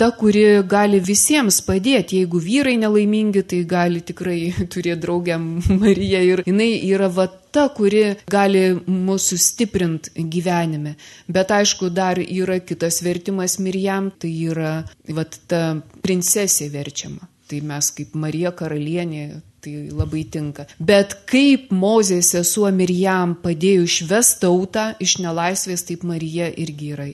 [0.00, 2.22] ta, kuri gali visiems padėti.
[2.22, 4.38] Jeigu vyrai nelaimingi, tai gali tikrai
[4.72, 10.94] turėti draugę Mariją ir jinai yra va ta, kuri gali mūsų stiprinti gyvenime.
[11.28, 14.72] Bet aišku, dar yra kitas vertimas Mirjam, tai yra
[15.16, 15.62] va ta
[16.00, 17.28] princesė verčiama.
[17.50, 19.24] Tai mes kaip Marija karalienė
[19.60, 20.64] tai labai tinka.
[20.78, 27.10] Bet kaip Mozės sesuo Mirjam padėjo išvest tautą iš nelaisvės, taip Marija irgi yra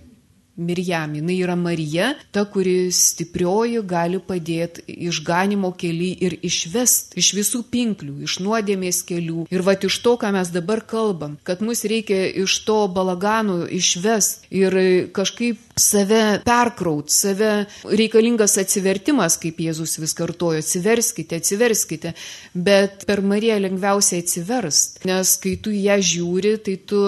[0.57, 7.61] Mirjam, jinai yra Marija, ta, kuri stiprioji gali padėti išganimo keliai ir išvest iš visų
[7.73, 9.47] pinklių, iš nuodėmės kelių.
[9.53, 14.49] Ir va iš to, ką mes dabar kalbam, kad mus reikia iš to balaganų išvest
[14.49, 14.79] ir
[15.16, 22.14] kažkaip save perkraut, save reikalingas atsivertimas, kaip Jėzus vis kartojo, atsiverskite, atsiverskite,
[22.57, 27.03] bet per Mariją lengviausiai atsiverst, nes kai tu ją žiūri, tai tu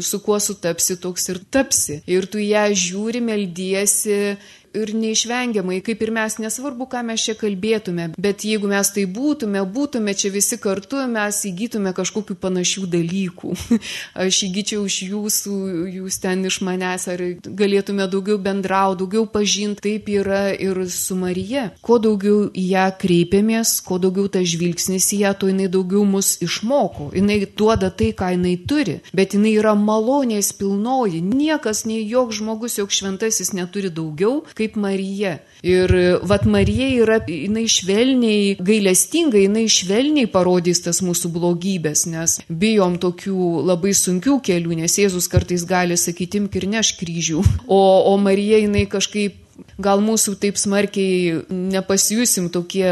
[0.00, 2.00] su kuo sutapsi, toks ir tapsi.
[2.10, 4.36] Ir tu ją žiūri, meldiesi,
[4.76, 9.62] ir neišvengiamai, kaip ir mes, nesvarbu, ką mes čia kalbėtume, bet jeigu mes tai būtume,
[9.74, 13.54] būtume čia visi kartu, mes įgytume kažkokių panašių dalykų.
[14.26, 15.56] Aš įgyčiau iš jūsų,
[15.98, 21.68] jūs ten iš manęs, ar galėtume daugiau bendrauti, daugiau pažinti, taip yra ir su Marija.
[21.84, 26.36] Kuo daugiau į ją kreipiamės, kuo daugiau tas žvilgsnis į ją, tuo jinai daugiau mus
[26.44, 27.10] išmoko.
[27.16, 31.22] Jinai duoda tai, ką jinai turi, bet jinai yra malonės pilnoji.
[31.24, 35.38] Niekas, nei joks žmogus, joks šventasis neturi daugiau kaip Marija.
[35.66, 35.90] Ir
[36.28, 43.64] vat Marija yra, jinai švelniai, gailestingai, jinai švelniai parodys tas mūsų blogybės, nes bijom tokių
[43.66, 47.44] labai sunkių kelių, nes Jėzus kartais gali sakyti, imk ir neš kryžių.
[47.68, 49.34] O, o Marija jinai kažkaip,
[49.82, 52.86] gal mūsų taip smarkiai nepasijusim tokie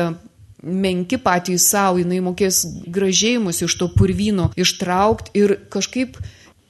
[0.63, 6.19] menki patys savo, jinai mokės gražėjimus iš to purvyno ištraukti ir kažkaip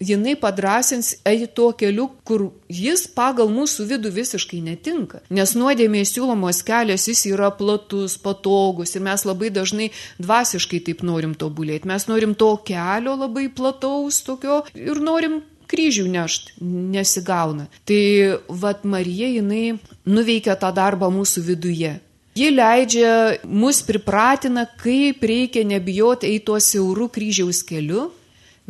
[0.00, 5.22] jinai padrasins eiti tuo keliu, kur jis pagal mūsų vidų visiškai netinka.
[5.30, 11.34] Nes nuodėmės siūlomos kelias jis yra platus, patogus ir mes labai dažnai dvasiškai taip norim
[11.38, 11.88] tobulėti.
[11.88, 17.66] Mes norim to kelio labai plataus tokio ir norim kryžių nešt, nesigauna.
[17.88, 18.02] Tai
[18.48, 21.96] vad Marija jinai nuveikia tą darbą mūsų viduje.
[22.36, 28.10] Ji leidžia, mus pripratina, kaip reikia nebijoti eiti tuo siauru kryžiaus keliu,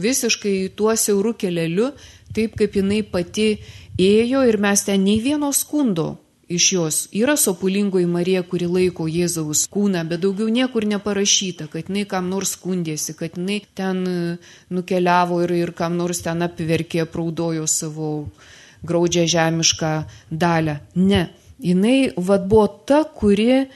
[0.01, 1.93] visiškai tuo siauru keleliu,
[2.35, 3.57] taip kaip jinai pati
[3.99, 6.17] ėjo ir mes ten nei vieno skundo
[6.49, 6.97] iš jos.
[7.13, 12.55] Yra sopulingoji Marija, kuri laiko Jėzaus kūną, bet daugiau niekur neparašyta, kad jinai kam nors
[12.55, 14.37] skundėsi, kad jinai ten e,
[14.71, 18.13] nukeliavo ir, ir kam nors ten apverkė, praudojo savo
[18.87, 19.93] graudžią žemišką
[20.31, 20.79] dalę.
[20.95, 21.27] Ne,
[21.59, 23.67] jinai vad buvo ta, kuri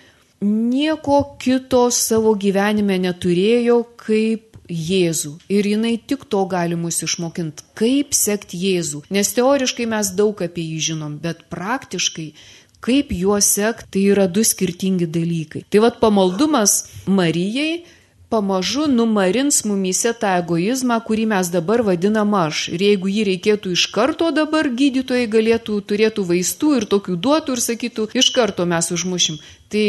[0.44, 5.37] nieko kito savo gyvenime neturėjo, kaip Jėzų.
[5.52, 9.04] Ir jinai tik to gali mus išmokinti, kaip sekti Jėzų.
[9.11, 12.30] Nes teoriškai mes daug apie jį žinom, bet praktiškai
[12.80, 15.64] kaip juos sekti, tai yra du skirtingi dalykai.
[15.68, 17.83] Tai vad pamaldumas Marijai
[18.30, 22.68] pamažu numarins mumyse tą egoizmą, kurį mes dabar vadinam aš.
[22.76, 27.64] Ir jeigu jį reikėtų iš karto dabar, gydytojai galėtų, turėtų vaistų ir tokių duotų ir
[27.66, 29.87] sakytų, iš karto mes užmušim, tai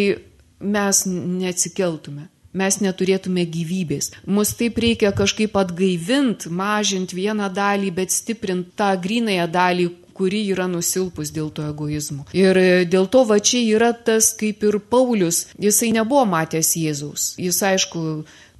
[0.60, 4.12] mes neatsikeltume mes neturėtume gyvybės.
[4.26, 9.90] Mus taip reikia kažkaip atgaivinti, mažinti vieną dalį, bet stiprinti tą grinąją dalį,
[10.22, 12.28] kuri yra nusilpus dėl to egoizmo.
[12.38, 12.60] Ir
[12.92, 17.32] dėl to va čia yra tas kaip ir Paulius, jisai nebuvo matęs Jėzaus.
[17.42, 18.04] Jis aišku,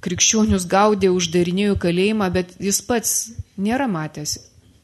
[0.02, 3.12] krikščionius gaudė, uždarinėjo kalėjimą, bet jis pats
[3.60, 4.38] nėra matęs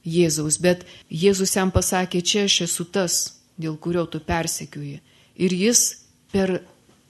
[0.06, 0.60] Jėzaus.
[0.62, 3.18] Bet Jėzus jam pasakė, čia aš esu tas,
[3.58, 5.00] dėl kurio tu persekioji.
[5.38, 6.60] Ir jis per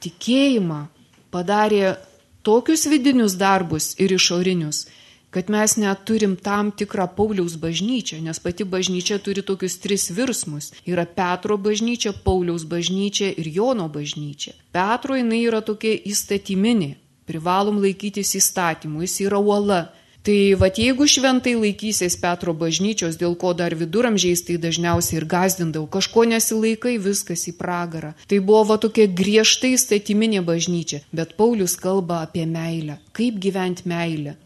[0.05, 0.87] tikėjimą
[1.35, 1.97] padarė
[2.43, 4.87] tokius vidinius darbus ir išorinius,
[5.31, 10.73] kad mes net turim tam tikrą Pauliaus bažnyčią, nes pati bažnyčia turi tokius tris virsmus.
[10.89, 14.57] Yra Petro bažnyčia, Pauliaus bažnyčia ir Jono bažnyčia.
[14.73, 16.95] Petro jinai yra tokia įstatyminė,
[17.29, 19.83] privalom laikytis įstatymų, jis yra uola.
[20.29, 25.89] Tai vad jeigu šventai laikysies Petro bažnyčios, dėl ko dar viduramžiais tai dažniausiai ir gazdindavau,
[25.95, 28.11] kažko nesilaikai, viskas į pragarą.
[28.29, 34.37] Tai buvo va tokia griežtai statyminė bažnyčia, bet Paulius kalba apie meilę, kaip gyventi meilę.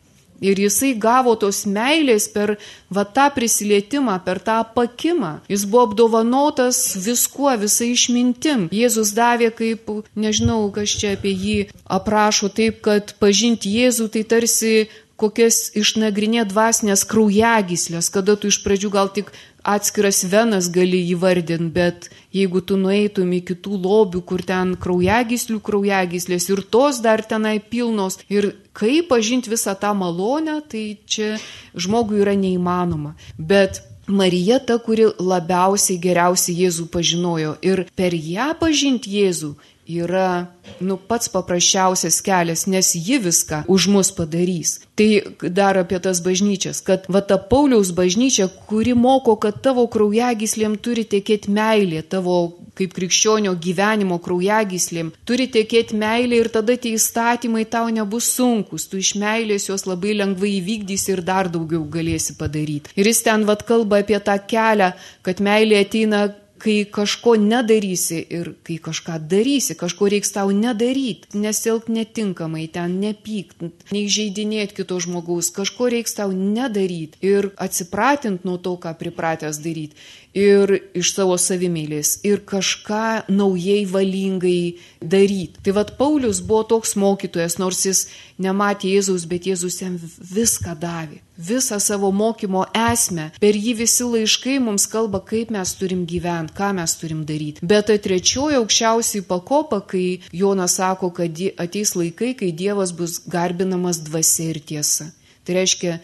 [0.43, 2.57] Ir jisai gavo tos meilės per
[2.91, 5.37] va tą prisilietimą, per tą pakimą.
[5.51, 8.67] Jis buvo apdovanotas viskuo, visai išmintim.
[8.75, 14.75] Jėzus davė kaip, nežinau, kas čia apie jį aprašo, taip, kad pažinti Jėzų tai tarsi
[15.23, 19.31] kokias išnagrinė dvasinės kraujagyslės, kada tu iš pradžių gal tik
[19.63, 26.49] atskiras venas gali įvardinti, bet jeigu tu nueitum į kitų lobių, kur ten kraujagyslių kraujagyslės
[26.51, 31.37] ir tos dar tenai pilnos ir kaip pažinti visą tą malonę, tai čia
[31.79, 33.15] žmogui yra neįmanoma.
[33.39, 39.53] Bet Marija ta, kuri labiausiai geriausiai Jėzų pažinojo ir per ją pažinti Jėzų
[39.89, 40.47] yra
[40.81, 44.81] nu, pats paprasčiausias kelias, nes ji viską už mus padarys.
[44.95, 45.09] Tai
[45.51, 51.05] dar apie tas bažnyčias, kad va ta Pauliaus bažnyčia, kuri moko, kad tavo kraujagyslėm turi
[51.09, 57.91] tekėti meilė, tavo kaip krikščionio gyvenimo kraujagyslėm turi tekėti meilė ir tada tie įstatymai tau
[57.93, 62.95] nebus sunkus, tu iš meilės juos labai lengvai įvykdysi ir dar daugiau galėsi padaryti.
[62.97, 64.93] Ir jis ten vad kalba apie tą kelią,
[65.27, 66.25] kad meilė ateina
[66.63, 73.65] kai kažko nedarysi ir kai kažką darysi, kažko reiks tau nedaryti, nesilk netinkamai, ten nepykt,
[73.91, 79.99] neįžeidinėti kito žmogaus, kažko reiks tau nedaryti ir atsipratint nuo to, ką pripratęs daryti
[80.35, 85.61] ir iš savo savimėlės ir kažką naujai valingai daryti.
[85.65, 88.07] Tai vad Paulius buvo toks mokytojas, nors jis
[88.41, 91.21] nematė Jėzaus, bet Jėzus jam viską davė.
[91.43, 93.31] visą savo mokymo esmę.
[93.41, 97.65] Per jį visi laiškai mums kalba, kaip mes turim gyventi, ką mes turim daryti.
[97.67, 103.99] Bet ta trečioji aukščiausiai pakopa, kai Jonas sako, kad ateis laikai, kai Dievas bus garbinamas
[104.07, 105.11] dvasia ir tiesa.
[105.45, 105.99] Tai reiškia,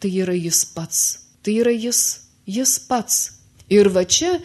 [0.00, 1.02] tai yra jis pats.
[1.44, 3.37] Tai yra jis, jis pats.
[3.70, 4.38] Ir va čia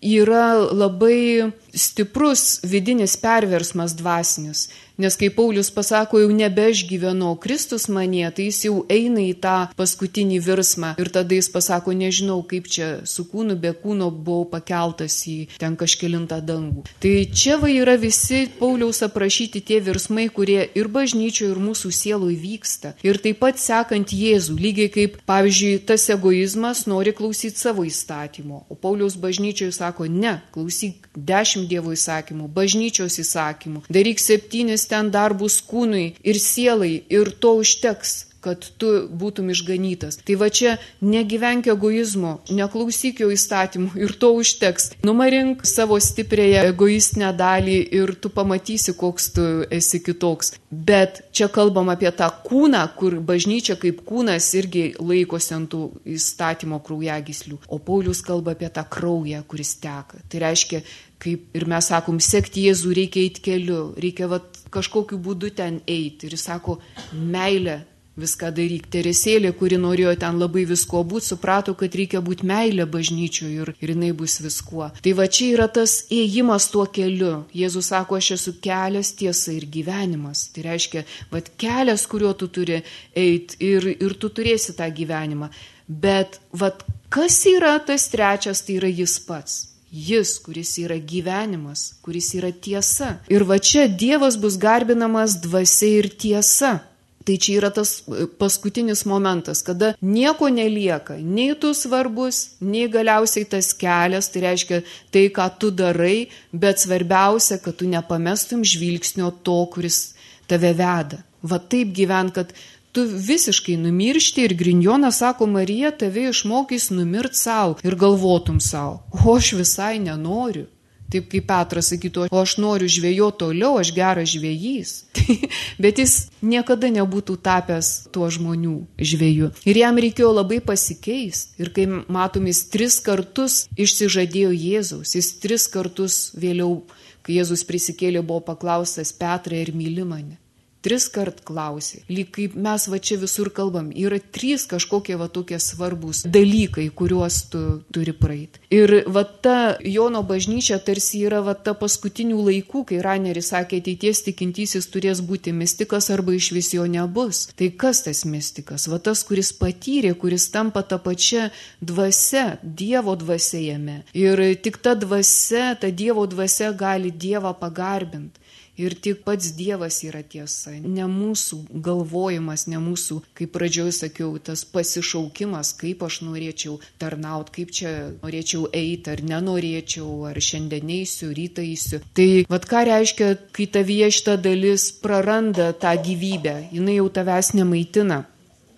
[0.00, 4.68] yra labai stiprus vidinis perversmas dvasinis.
[5.00, 9.32] Nes kai Paulius pasako, jau nebe aš gyvenu, Kristus manie, tai jis jau eina į
[9.40, 10.90] tą paskutinį virsmą.
[11.00, 15.78] Ir tada jis pasako, nežinau, kaip čia su kūnu, be kūno buvau pakeltas į ten
[15.80, 16.84] kažkelintą dangų.
[17.00, 22.36] Tai čia va yra visi Pauliaus aprašyti tie virsmai, kurie ir bažnyčioje, ir mūsų sielui
[22.36, 22.92] vyksta.
[23.00, 28.66] Ir taip pat sekant Jėzų, lygiai kaip, pavyzdžiui, tas egoizmas nori klausyti savo įstatymo.
[28.68, 35.60] O Pauliaus bažnyčioje sako, ne, klausyk dešimt Dievo įsakymų, bažnyčios įsakymų, daryk septynis ten darbus
[35.66, 40.18] kūnui ir sielai ir to užteks kad tu būtum išganytas.
[40.24, 44.90] Tai va čia negyvenk egoizmo, neklausyk jo įstatymų ir to užteks.
[45.06, 50.54] Numarink savo stipriąją egoistinę dalį ir tu pamatysi, koks tu esi kitoks.
[50.70, 55.82] Bet čia kalbam apie tą kūną, kur bažnyčia kaip kūnas irgi laikosi ant tų
[56.16, 57.60] įstatymo kraujagyslių.
[57.68, 60.22] O Paulius kalba apie tą kraują, kuris teka.
[60.30, 60.82] Tai reiškia,
[61.20, 66.28] kaip ir mes sakom, sekti Jėzų reikia eiti keliu, reikia vat, kažkokiu būdu ten eiti.
[66.28, 66.78] Ir jis sako,
[67.12, 67.80] meilė
[68.20, 68.88] viską daryk.
[68.92, 73.94] Teresėlė, kuri norėjo ten labai visko būti, suprato, kad reikia būti meilė bažnyčioje ir, ir
[73.94, 74.90] jinai bus viskuo.
[75.02, 77.44] Tai va čia yra tas ėjimas tuo keliu.
[77.56, 80.46] Jėzus sako, aš esu kelias, tiesa ir gyvenimas.
[80.54, 82.82] Tai reiškia, va kelias, kuriuo tu turi
[83.16, 85.50] eiti ir, ir tu turėsi tą gyvenimą.
[85.90, 86.70] Bet va
[87.10, 89.66] kas yra tas trečias, tai yra jis pats.
[89.90, 93.16] Jis, kuris yra gyvenimas, kuris yra tiesa.
[93.26, 96.76] Ir va čia Dievas bus garbinamas dvasia ir tiesa.
[97.24, 103.44] Tai čia yra tas e, paskutinis momentas, kada nieko nelieka, nei tu svarbus, nei galiausiai
[103.44, 104.80] tas kelias, tai reiškia
[105.12, 110.00] tai, ką tu darai, bet svarbiausia, kad tu nepamestum žvilgsnio to, kuris
[110.48, 111.20] tave veda.
[111.44, 112.56] Va taip gyvent, kad
[112.92, 119.36] tu visiškai numiršti ir Grinjonas sako, Marija tave išmokys numirt savo ir galvotum savo, o
[119.36, 120.66] aš visai nenoriu.
[121.10, 124.92] Taip kaip Petras sakytų, o aš noriu žvėjo toliau, aš geras žvėjys.
[125.82, 129.50] Bet jis niekada nebūtų tapęs tuo žmonių žvėjų.
[129.66, 131.58] Ir jam reikėjo labai pasikeisti.
[131.62, 136.84] Ir kai matom, jis tris kartus išsižadėjo Jėzaus, jis tris kartus vėliau,
[137.26, 140.38] kai Jėzus prisikėlė, buvo paklaustas Petrai ir myli mane.
[140.80, 145.58] Tris kart klausė, lyg kaip mes va čia visur kalbam, yra trys kažkokie va tokie
[145.60, 147.60] svarbus dalykai, kuriuos tu
[147.92, 148.62] turi praeiti.
[148.72, 154.24] Ir va ta Jono bažnyčia tarsi yra va ta paskutinių laikų, kai Raneris sakė, ateities
[154.30, 157.42] tikintysis turės būti mystikas arba iš vis jo nebus.
[157.60, 158.88] Tai kas tas mystikas?
[158.88, 161.50] Va tas, kuris patyrė, kuris tampa tą pačią
[161.84, 164.00] dvasę, Dievo dvasę jame.
[164.16, 168.39] Ir tik ta dvasė, ta Dievo dvasė gali Dievą pagarbinti.
[168.80, 174.62] Ir tik pats Dievas yra tiesa, ne mūsų galvojimas, ne mūsų, kaip pradžioj sakiau, tas
[174.64, 181.66] pasišaukimas, kaip aš norėčiau tarnauti, kaip čia norėčiau eiti, ar nenorėčiau, ar šiandien eisiu, rytą
[181.66, 182.00] eisiu.
[182.16, 188.24] Tai vad ką reiškia, kai tavyje šita dalis praranda tą gyvybę, jinai jau tavęs nemaitina.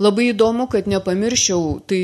[0.03, 2.03] Labai įdomu, kad nepamirščiau, tai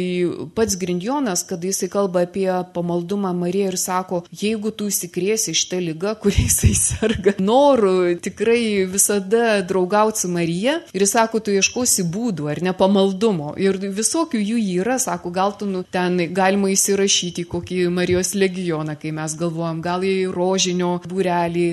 [0.54, 6.12] pats Grindjonas, kada jisai kalba apie pamaldumą Mariją ir sako, jeigu tu įsikrėsi šitą lygą,
[6.22, 12.46] kuriai jisai serga, noru tikrai visada draugauti su Marija ir jis sako, tu ieškosi būdų
[12.52, 13.56] ar ne pamaldumo.
[13.58, 19.14] Ir visokių jų yra, sako, gal tu nu, ten galima įsirašyti kokį Marijos legioną, kai
[19.16, 21.66] mes galvojam, gal į rožinio būrelį,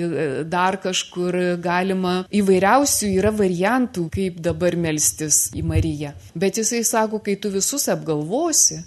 [0.50, 2.18] dar kažkur galima.
[2.34, 6.15] Įvairiausių yra variantų, kaip dabar melstis į Mariją.
[6.34, 8.82] Bet jisai sako, kai tu visus apgalvosi,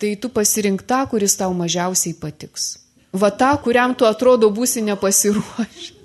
[0.00, 2.76] tai tu pasirink tą, kuris tau mažiausiai patiks.
[3.12, 5.96] Va tą, kuriam tu atrodo būsi nepasiruošęs.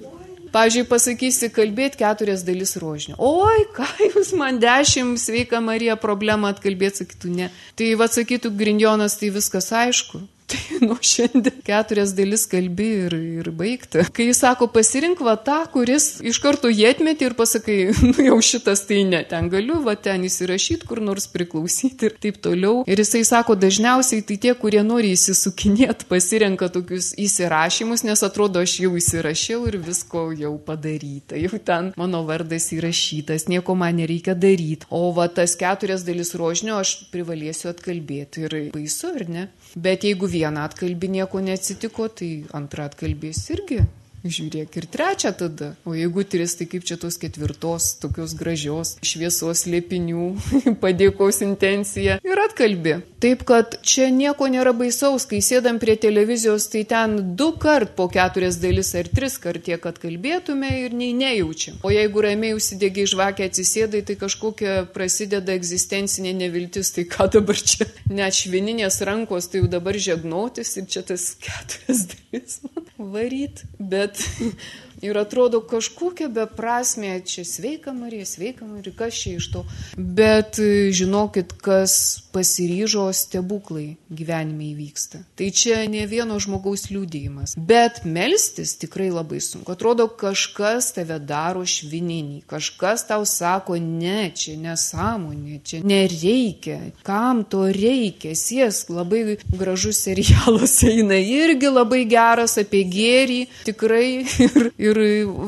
[0.56, 3.17] Pavyzdžiui, pasakysi kalbėti keturias dalis rožinio.
[3.19, 7.49] Oi, ką jūs man dešimt sveika Marija problemą atkalbėti, sakytų ne.
[7.75, 10.21] Tai va sakytų Grindjonas, tai viskas aišku.
[10.56, 14.04] Tai nuo šiandien keturias dalis kalbi ir, ir baigti.
[14.15, 17.78] Kai jis sako, pasirink va tą, kuris iš karto jį atmeti ir pasakai,
[18.12, 22.39] nu jau šitas tai ne, ten galiu, va ten įsirašyti, kur nors priklausyti ir taip
[22.44, 22.84] toliau.
[22.89, 28.78] Ir jisai sako, dažniausiai tai tie, kurie nori įsisukinėti, pasirenka tokius įsirašymus, nes atrodo, aš
[28.86, 31.39] jau įsirašiau ir visko jau padaryta.
[31.39, 34.88] Jau ten mano vardas įrašytas, nieko man nereikia daryti.
[34.94, 39.48] O va tas keturias dalis rožinio aš privalėsiu atkalbėti ir baisu, ar ne?
[39.76, 43.81] Bet jeigu vieną atkalbį nieko neatsitiko, tai antrą atkalbės irgi
[44.25, 45.73] žiūrėk ir trečią tada.
[45.85, 50.27] O jeigu tris, tai kaip čia tos ketvirtos, tokios gražios, šviesos liepinių,
[50.83, 52.99] padėkos intencija ir atkalbi.
[53.23, 58.05] Taip, kad čia nieko nėra baisaus, kai sėdam prie televizijos, tai ten du kart po
[58.11, 61.79] keturias dalis ar tris kart tiek, kad kalbėtume ir nei nejaučiam.
[61.85, 67.89] O jeigu ramiai užsidėgiai žvakę atsisėdai, tai kažkokia prasideda egzistencinė neviltis, tai ką dabar čia,
[68.13, 72.59] net švininės rankos, tai jau dabar žegnotis ir čia tas keturias dalis
[72.97, 73.63] varyt.
[73.80, 74.53] Bet but
[75.02, 79.64] ir atrodo kažkokia beprasmė, čia sveika Marija, sveika Marija, kas čia iš to.
[79.96, 85.22] Bet e, žinokit, kas pasiryžo stebuklai gyvenime įvyksta.
[85.39, 87.56] Tai čia ne vieno žmogaus liūdėjimas.
[87.56, 89.72] Bet melstis tikrai labai sunku.
[89.72, 96.80] Atrodo, kažkas tave daro švininį, kažkas tau sako, ne, čia nesąmonė, čia nereikia.
[97.08, 98.36] Kam to reikia?
[98.36, 104.08] Siesk, labai gražus serialas eina irgi labai geras apie gėrį, tikrai.
[104.84, 104.99] Ir, ir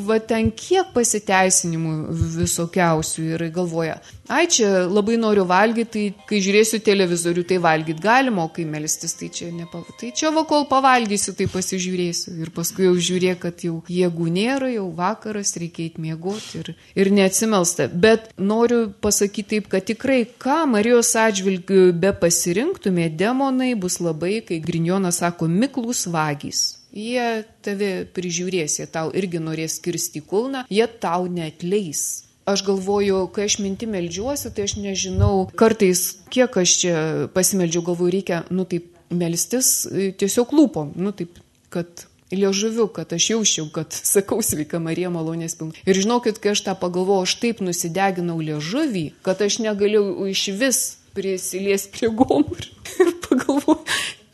[0.07, 1.93] va ten kiek pasiteisinimų
[2.37, 8.45] visokiausių ir galvoja, ai čia labai noriu valgyti, tai kai žiūrėsiu televizorių, tai valgyti galima,
[8.45, 9.85] o kai melstis, tai čia nepav...
[9.99, 12.35] Tai čia va kol pavalgysiu, tai pasižiūrėsiu.
[12.43, 17.11] Ir paskui jau žiūrėk, kad jau jėgų nėra, jau vakaras, reikia eiti miegoti ir, ir
[17.15, 17.87] neatsimelsta.
[17.91, 24.59] Bet noriu pasakyti taip, kad tikrai, ką Marijos atžvilgiu be pasirinktume, demonai bus labai, kai
[24.63, 26.76] Grinjonas sako, miklus vagys.
[26.95, 32.23] Jie tave prižiūrės, jie tau irgi norės kirsti kulną, jie tau netleis.
[32.47, 36.93] Aš galvoju, kai aš minti melžiuosi, tai aš nežinau, kartais kiek aš čia
[37.35, 41.41] pasimeldžiau, galvoju, reikia, nu taip, melstis e, tiesiog lūpom, nu taip,
[41.73, 45.75] kad liežuviu, kad aš jausčiau, kad sakau sveika Marija malonės pilna.
[45.87, 50.81] Ir žinokit, kai aš tą pagalvojau, aš taip nusideginau liežuvį, kad aš negalėjau iš vis
[51.17, 52.59] prisilies prie gomų
[53.03, 53.81] ir pagalvojau,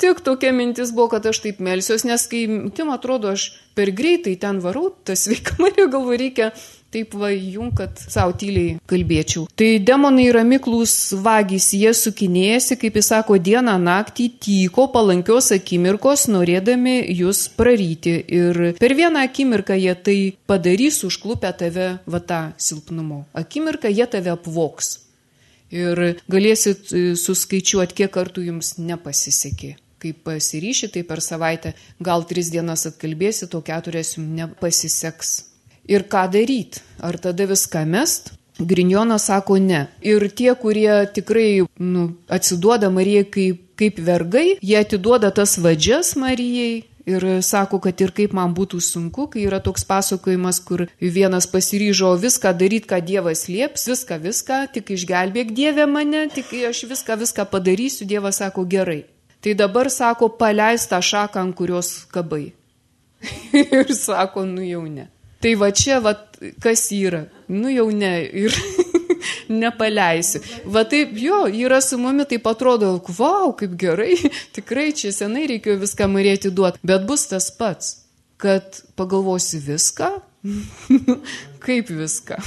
[0.03, 2.45] tik tokia mintis buvo, kad aš taip melsiuos, nes kai
[2.75, 6.51] tim atrodo, aš per greitai ten varau, tas sveika Marija galvo reikia
[6.93, 9.47] taip va jum, kad savo tyliai kalbėčiau.
[9.57, 10.93] Tai demonai yra miklus
[11.25, 18.17] vagys, jie sukinėjasi, kaip jis sako, dieną naktį tyko palankios akimirkos, norėdami jūs praryti.
[18.39, 20.17] Ir per vieną akimirką jie tai
[20.49, 23.23] padarys, užklupę tave va tą silpnumo.
[23.33, 24.99] Akimirką jie tave apvoks.
[25.73, 29.73] Ir galėsit e, suskaičiuoti, kiek kartų jums nepasisekė
[30.03, 31.73] kai pasiryši, tai per savaitę
[32.03, 35.33] gal tris dienas atkalbėsi, to keturias jums nepasiseks.
[35.89, 36.83] Ir ką daryti?
[37.03, 38.33] Ar tada viską mest?
[38.59, 39.87] Grinjonas sako ne.
[40.05, 46.83] Ir tie, kurie tikrai nu, atsiduoda Marijai kaip, kaip vergai, jie atiduoda tas vadžias Marijai,
[47.05, 52.13] Ir sako, kad ir kaip man būtų sunku, kai yra toks pasakojimas, kur vienas pasiryžo
[52.15, 57.49] viską daryti, ką Dievas lieps, viską, viską, tik išgelbėk Dievę mane, tik aš viską, viską
[57.51, 59.03] padarysiu, Dievas sako gerai.
[59.43, 62.53] Tai dabar sako, paleis tą šaką, ant kurios kabai.
[63.63, 65.09] ir sako, nu jau ne.
[65.43, 66.15] Tai va čia, va,
[66.63, 68.13] kas yra, nu jau ne.
[68.23, 68.55] Ir
[69.63, 70.41] nepaleisiu.
[70.65, 74.15] Va taip, jo, yra su mumi, taip atrodo, wow, kaip gerai,
[74.55, 77.95] tikrai čia senai reikėjo viską marėti duoti, bet bus tas pats,
[78.41, 80.11] kad pagalvosi viską,
[81.65, 82.39] kaip viską,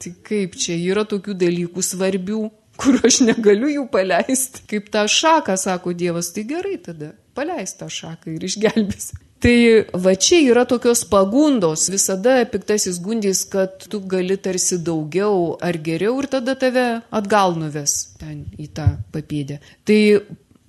[0.00, 2.42] tai kaip čia yra tokių dalykų svarbių,
[2.82, 4.64] kur aš negaliu jų paleisti.
[4.70, 9.12] Kaip tą šaką, sako Dievas, tai gerai tada, paleist tą šaką ir išgelbės.
[9.42, 9.56] Tai
[9.98, 16.20] va čia yra tokios pagundos, visada piktasis gundys, kad tu gali tarsi daugiau ar geriau
[16.22, 19.58] ir tada tave atgal nuves ten į tą papėdę.
[19.88, 20.00] Tai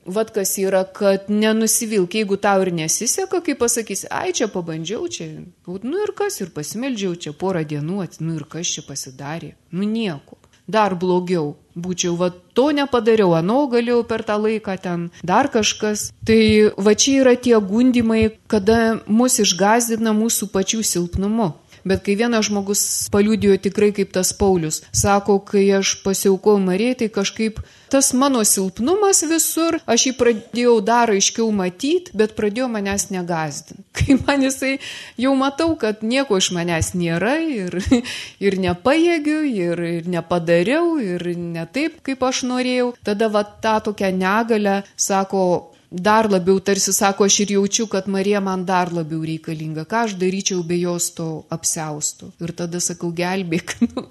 [0.03, 5.29] Vat kas yra, kad nenusivilk, jeigu tau ir nesiseka, kaip pasakysi, ai čia pabandžiau, čia,
[5.63, 10.41] nu ir kas, ir pasimeldžiau čia porą dienų, nu ir kas čia pasidarė, nu nieko
[10.67, 16.11] dar blogiau būčiau, va to nepadariau, anu galėjau per tą laiką ten dar kažkas.
[16.25, 16.41] Tai
[16.77, 21.53] va čia yra tie gundimai, kada mus išgazdina mūsų pačių silpnumu.
[21.83, 22.81] Bet kai vienas žmogus
[23.11, 27.59] paliūdėjo tikrai kaip tas Paulius, sako, kai aš pasiaukau Marijai, tai kažkaip
[27.93, 33.83] tas mano silpnumas visur, aš jį pradėjau dar aiškiau matyti, bet pradėjo manęs negazdinti.
[33.97, 34.71] Kai man jisai
[35.21, 37.77] jau matau, kad nieko iš manęs nėra ir,
[38.47, 44.09] ir nepajėgiu, ir, ir nepadariau, ir ne taip, kaip aš norėjau, tada va tą tokią
[44.17, 45.43] negalę, sako,
[45.93, 50.15] dar labiau tarsi sako, aš ir jaučiu, kad Marija man dar labiau reikalinga, ką aš
[50.17, 52.31] daryčiau be jos to apsiaustų.
[52.41, 54.07] Ir tada sakau, gelbėk, nu,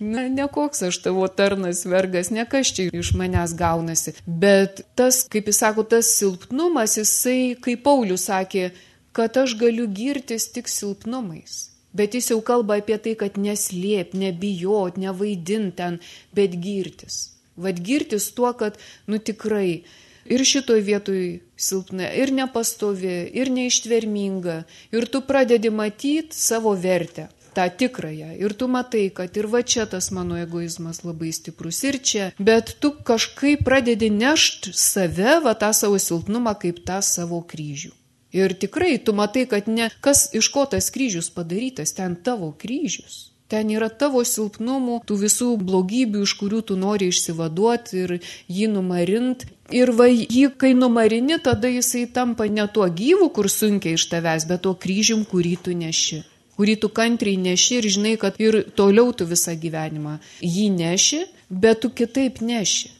[0.00, 4.16] na, ne koks aš tavo tarnas vergas, ne kas čia iš manęs gaunasi.
[4.26, 8.70] Bet tas, kaip jis sako, tas silpnumas, jisai, kaip Paulius sakė,
[9.16, 11.66] kad aš galiu girtis tik silpnumais.
[11.96, 16.00] Bet jis jau kalba apie tai, kad neslėp, nebijot, nevaidint ten,
[16.36, 17.36] bet girtis.
[17.56, 18.76] Vad girtis tuo, kad,
[19.08, 19.84] nu tikrai,
[20.32, 21.22] ir šitoj vietoj
[21.56, 24.62] silpna, ir nepastovi, ir neištverminga.
[24.94, 28.36] Ir tu pradedi matyti savo vertę tą tikrąją.
[28.36, 32.32] Ir tu matai, kad ir va čia tas mano egoizmas labai stiprus, ir čia.
[32.38, 37.94] Bet tu kažkaip pradedi nešti save, va tą savo silpnumą, kaip tą savo kryžių.
[38.36, 43.30] Ir tikrai tu matai, kad ne kas iš ko tas kryžius padarytas, ten tavo kryžius.
[43.48, 48.16] Ten yra tavo silpnumų, tų visų blogybių, iš kurių tu nori išsivaduoti ir
[48.50, 49.46] jį numarint.
[49.74, 54.46] Ir va jį, kai numarini, tada jisai tampa ne tuo gyvu, kur sunkiai iš tavęs,
[54.46, 56.22] bet tuo kryžium, kurį tu neši
[56.56, 61.82] kurį tu kantriai neši ir žinai, kad ir toliau tu visą gyvenimą jį neši, bet
[61.84, 62.92] tu kitaip neši.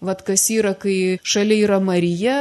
[0.00, 2.36] Vat kas yra, kai šalia yra Marija,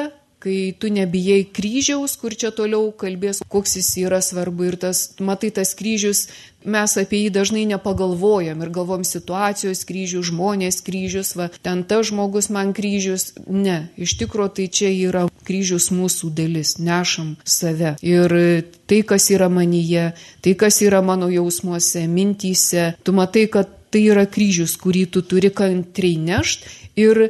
[0.46, 5.50] kai tu nebijai kryžiaus, kur čia toliau kalbės, koks jis yra svarbu ir tas, matai,
[5.50, 6.28] tas kryžius,
[6.62, 12.52] mes apie jį dažnai nepagalvojam ir galvom situacijos kryžius, žmonės kryžius, va, ten tas žmogus
[12.54, 13.32] man kryžius.
[13.50, 17.96] Ne, iš tikrųjų tai čia yra kryžius mūsų dalis, nešam save.
[18.06, 18.38] Ir
[18.86, 20.12] tai, kas yra manyje,
[20.46, 25.50] tai, kas yra mano jausmuose, mintyse, tu matai, kad tai yra kryžius, kurį tu turi
[25.50, 26.70] kantriai nešt
[27.02, 27.26] ir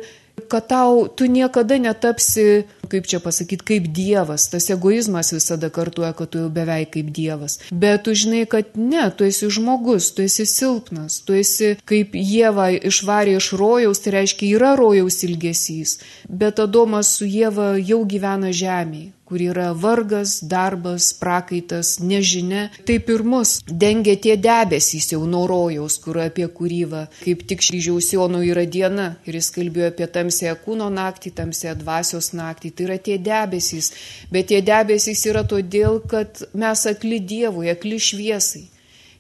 [0.50, 4.48] kad tau tu niekada netapsi, kaip čia pasakyti, kaip Dievas.
[4.52, 7.60] Tas egoizmas visada kartuoja, kad tu jau beveik kaip Dievas.
[7.72, 12.70] Bet tu žinai, kad ne, tu esi žmogus, tu esi silpnas, tu esi kaip Jėva
[12.92, 16.00] išvarė iš rojaus, tai reiškia yra rojaus ilgesys.
[16.30, 22.68] Bet Adomas su Jėva jau gyvena žemėje kur yra vargas, darbas, prakaitas, nežinia.
[22.86, 26.48] Taip ir mus dengia tie debesys jau norojaus, kur apie
[26.92, 29.16] va, kaip tik kryžiaus Jono yra diena.
[29.26, 32.72] Ir jis kalbėjo apie tamsę kūno naktį, tamsę dvasios naktį.
[32.72, 33.92] Tai yra tie debesys.
[34.32, 38.75] Bet tie debesys yra todėl, kad mes akli Dievui, akli šviesai.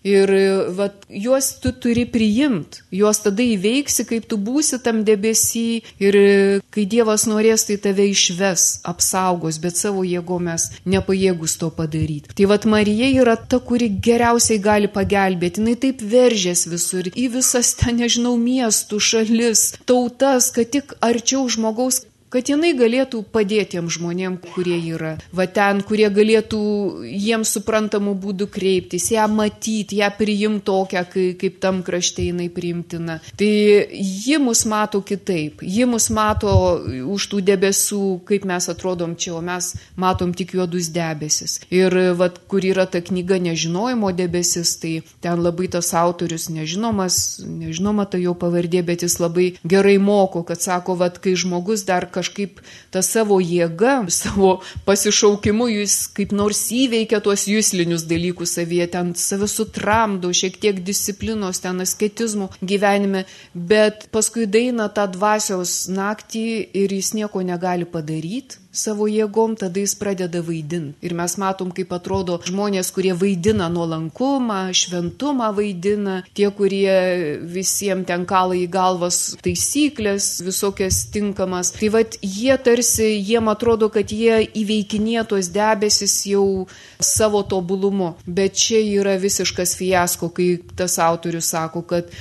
[0.05, 0.29] Ir
[0.77, 5.65] vat, juos tu turi priimti, juos tada įveiksi, kaip tu būsi tam debesį
[6.03, 6.17] ir
[6.69, 12.35] kai Dievas norės, tai tave išves, apsaugos, bet savo jėgo mes nepajėgus to padaryti.
[12.37, 17.73] Tai vad Marija yra ta, kuri geriausiai gali pagelbėti, jinai taip veržės visur, į visas
[17.79, 22.03] ten, nežinau, miestų, šalis, tautas, kad tik arčiau žmogaus
[22.33, 26.59] kad jinai galėtų padėti tiem žmonėm, kurie yra va ten, kurie galėtų
[27.03, 31.03] jiems suprantamų būdų kreiptis, ją matyti, ją priimti tokią,
[31.39, 33.19] kaip tam krašte jinai priimtina.
[33.37, 33.51] Tai
[33.91, 36.51] ji mus mato kitaip, ji mus mato
[37.15, 41.59] už tų debesų, kaip mes atrodom čia, o mes matom tik juodus debesis.
[41.73, 48.07] Ir va, kur yra ta knyga nežinojimo debesis, tai ten labai tas autorius nežinomas, nežinoma
[48.09, 52.24] ta jo pavardė, bet jis labai gerai moko, kad sako, va, kai žmogus dar kažkas
[52.25, 52.61] kažkaip
[52.91, 59.47] tą savo jėgą, savo pasišaukimu jis kaip nors įveikia tuos jūslinius dalykus savyje, ten save
[59.51, 67.13] sutramdo, šiek tiek disciplinos, ten asketizmų gyvenime, bet paskui daina tą dvasios naktį ir jis
[67.17, 70.97] nieko negali padaryti savo jėgom, tada jis pradeda vaidinti.
[71.05, 76.95] Ir mes matom, kaip atrodo žmonės, kurie vaidina nuolankumą, šventumą vaidina, tie, kurie
[77.55, 81.73] visiems ten kalai į galvas taisyklės, visokias tinkamas.
[81.79, 86.67] Tai vad jie tarsi, jiem atrodo, kad jie įveikinė tuos debesis jau
[86.99, 88.13] savo tobulumu.
[88.27, 92.11] Bet čia yra visiškas fiasko, kai tas autorius sako, kad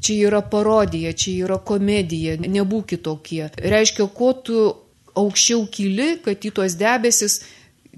[0.00, 3.48] Čia yra parodija, čia yra komedija, nebūkit tokie.
[3.58, 4.60] Reiškia, ko tu
[5.18, 7.40] aukščiau kyli, kad į tuos debesis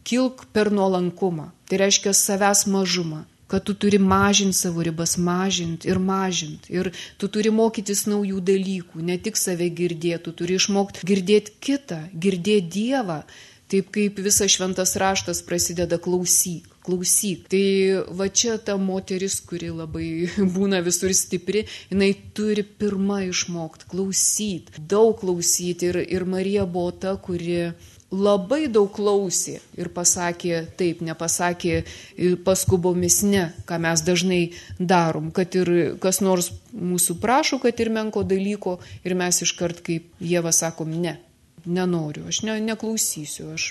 [0.07, 1.51] kilk per nuolankumą.
[1.69, 6.73] Tai reiškia savęs mažumą kad tu turi mažinti savo ribas, mažinti ir mažinti.
[6.73, 6.89] Ir
[7.21, 12.71] tu turi mokytis naujų dalykų, ne tik save girdėti, tu turi išmokti girdėti kitą, girdėti
[12.79, 13.19] Dievą.
[13.69, 17.47] Taip kaip visas šventas raštas prasideda klausyk, klausyk.
[17.53, 17.65] Tai
[18.19, 20.09] va čia ta moteris, kuri labai
[20.57, 25.93] būna visur stipri, jinai turi pirmą išmokti klausyti, daug klausyti.
[25.93, 27.73] Ir, ir Marija buvo ta, kuri
[28.13, 31.81] labai daug klausė ir pasakė taip, nepasakė
[32.45, 34.43] paskubomis ne, ką mes dažnai
[34.79, 40.13] darom, kad ir kas nors mūsų prašo, kad ir menko dalyko ir mes iškart kaip
[40.21, 41.17] Jėva sakom ne
[41.67, 43.69] nenoriu, aš ne, neklausysiu, aš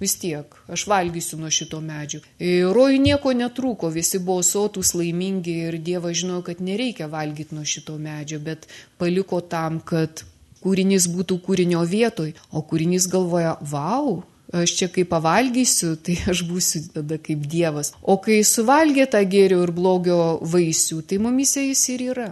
[0.00, 2.22] vis tiek, aš valgysiu nuo šito medžio.
[2.40, 7.96] Rojų nieko netrūko, visi buvo sotus, laimingi ir Dievas žinojo, kad nereikia valgyti nuo šito
[7.98, 8.68] medžio, bet
[9.00, 10.24] paliko tam, kad
[10.62, 14.20] kūrinys būtų kūrinio vietoj, o kūrinys galvoja, wow,
[14.52, 17.94] aš čia kai pavalgysiu, tai aš būsiu tada kaip Dievas.
[18.02, 22.30] O kai suvalgė tą gėrio ir blogio vaisių, tai mumise jis ir yra.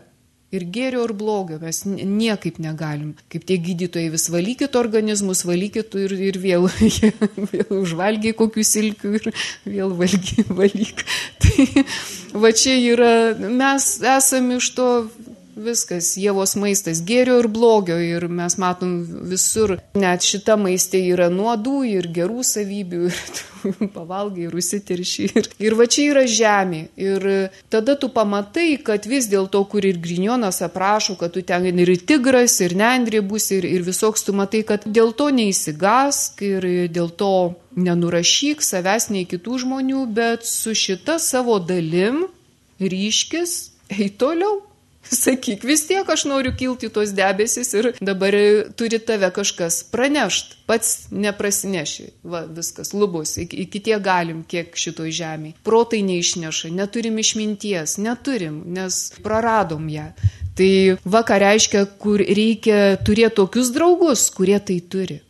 [0.51, 3.13] Ir gėrio, ir blogio mes niekaip negalim.
[3.31, 6.67] Kaip tie gydytojai vis valykit organizmus, valykit ir, ir vėl,
[7.53, 9.29] vėl užvalgiai kokių silkių ir
[9.63, 11.05] vėl valgy, valyk.
[11.45, 11.69] Tai
[12.43, 14.89] va čia yra, mes esame iš to
[15.65, 18.99] viskas, Jėvos maistas, gėrio ir blogio ir mes matom
[19.31, 25.29] visur, net šita maistė yra nuodų ir gerų savybių ir pavalgai ir užsitirši.
[25.37, 26.83] Ir, ir va čia yra žemė.
[27.01, 27.27] Ir
[27.73, 32.59] tada tu pamatai, kad vis dėlto, kur ir Grinjonas aprašo, kad tu ten ir tigras,
[32.65, 37.35] ir nendrė bus, ir, ir visoks tu matai, kad dėl to neįsigask ir dėl to
[37.77, 42.25] nenurašyk savęs nei kitų žmonių, bet su šita savo dalim
[42.81, 43.61] ryškis,
[43.93, 44.61] eik toliau.
[45.03, 48.35] Sakyk, vis tiek aš noriu kilti tos debesis ir dabar
[48.79, 52.11] turi tave kažkas pranešt, pats neprasineši.
[52.23, 55.57] Va, viskas, lubus, iki, iki tie galim, kiek šitoj žemėje.
[55.67, 60.11] Protai neišneša, neturim išminties, neturim, nes praradom ją.
[60.61, 60.71] Tai
[61.09, 65.21] va ką reiškia, kur reikia turėti tokius draugus, kurie tai turi.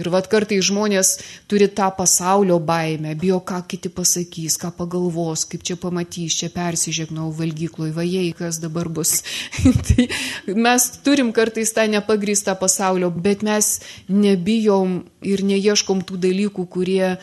[0.00, 1.12] Ir vad kartai žmonės
[1.50, 7.28] turi tą pasaulio baimę, bijo, ką kiti pasakys, ką pagalvos, kaip čia pamatys, čia persižegnau
[7.36, 9.20] valgykloj, vajai, kas dabar bus.
[9.90, 10.08] tai
[10.56, 13.76] mes turim kartais tą nepagrįstą pasaulio, bet mes
[14.08, 17.14] nebijom ir neieškom tų dalykų, kurie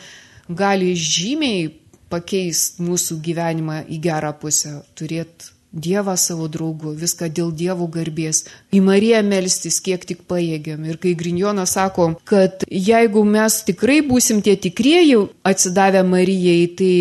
[0.48, 1.68] gali žymiai
[2.08, 8.80] pakeisti mūsų gyvenimą į gerą pusę, turėti Dievą savo draugu, viską dėl dievų garbės, į
[8.80, 10.86] Mariją melstis, kiek tik pajėgiam.
[10.88, 16.94] Ir kai Grinjonas sako, kad jeigu mes tikrai būsim tie tikrieji atsidavę Marijai, tai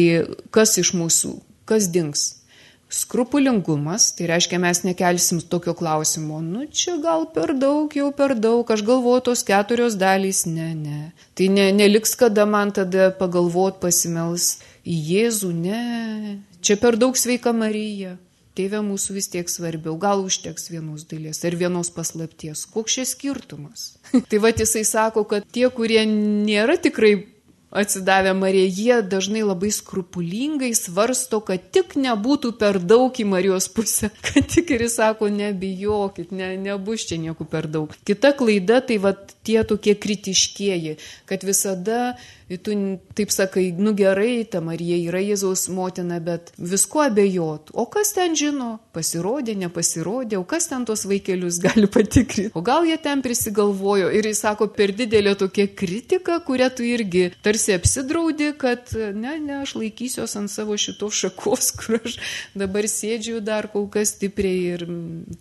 [0.51, 1.31] kas iš mūsų,
[1.63, 2.33] kas dings?
[2.91, 8.67] Skrupulingumas, tai reiškia mes nekelsim tokio klausimo, nu čia gal per daug, jau per daug,
[8.67, 11.01] aš galvoju tos keturios dalys, ne, ne.
[11.39, 17.55] Tai ne, neliks kada man tada pagalvot, pasimels į Jėzų, ne, čia per daug sveika
[17.55, 18.17] Marija
[18.57, 22.65] tėvė mūsų vis tiek svarbiau, gal užteks vienos dalies ar vienos paslapties.
[22.73, 23.87] Koks šis skirtumas?
[24.29, 27.15] tai va jisai sako, kad tie, kurie nėra tikrai
[27.71, 34.09] atsidavę Marijai, jie dažnai labai skrupulingai svarsto, kad tik nebūtų per daug į Marijos pusę,
[34.27, 37.93] kad tik ir jis sako, nebijokit, ne, nebus čia nieko per daug.
[38.07, 39.13] Kita klaida tai va
[39.47, 40.97] tie tokie kritiškieji,
[41.29, 42.15] kad visada
[42.55, 42.71] tu
[43.13, 47.73] taip sakai, nu gerai, ta Marija yra Jėzaus motina, bet visko abejot.
[47.75, 52.53] O kas ten žino, pasirodė, nepasirodė, o kas ten tos vaikelius gali patikrinti.
[52.55, 57.25] O gal jie ten prisigalvojo ir jis sako, per didelė tokia kritika, kurią tu irgi
[57.43, 62.15] tarsi apsidraudi, kad ne, ne, aš laikysiuos ant savo šitos šakos, kur aš
[62.55, 64.87] dabar sėdžiu dar kol kas stipriai ir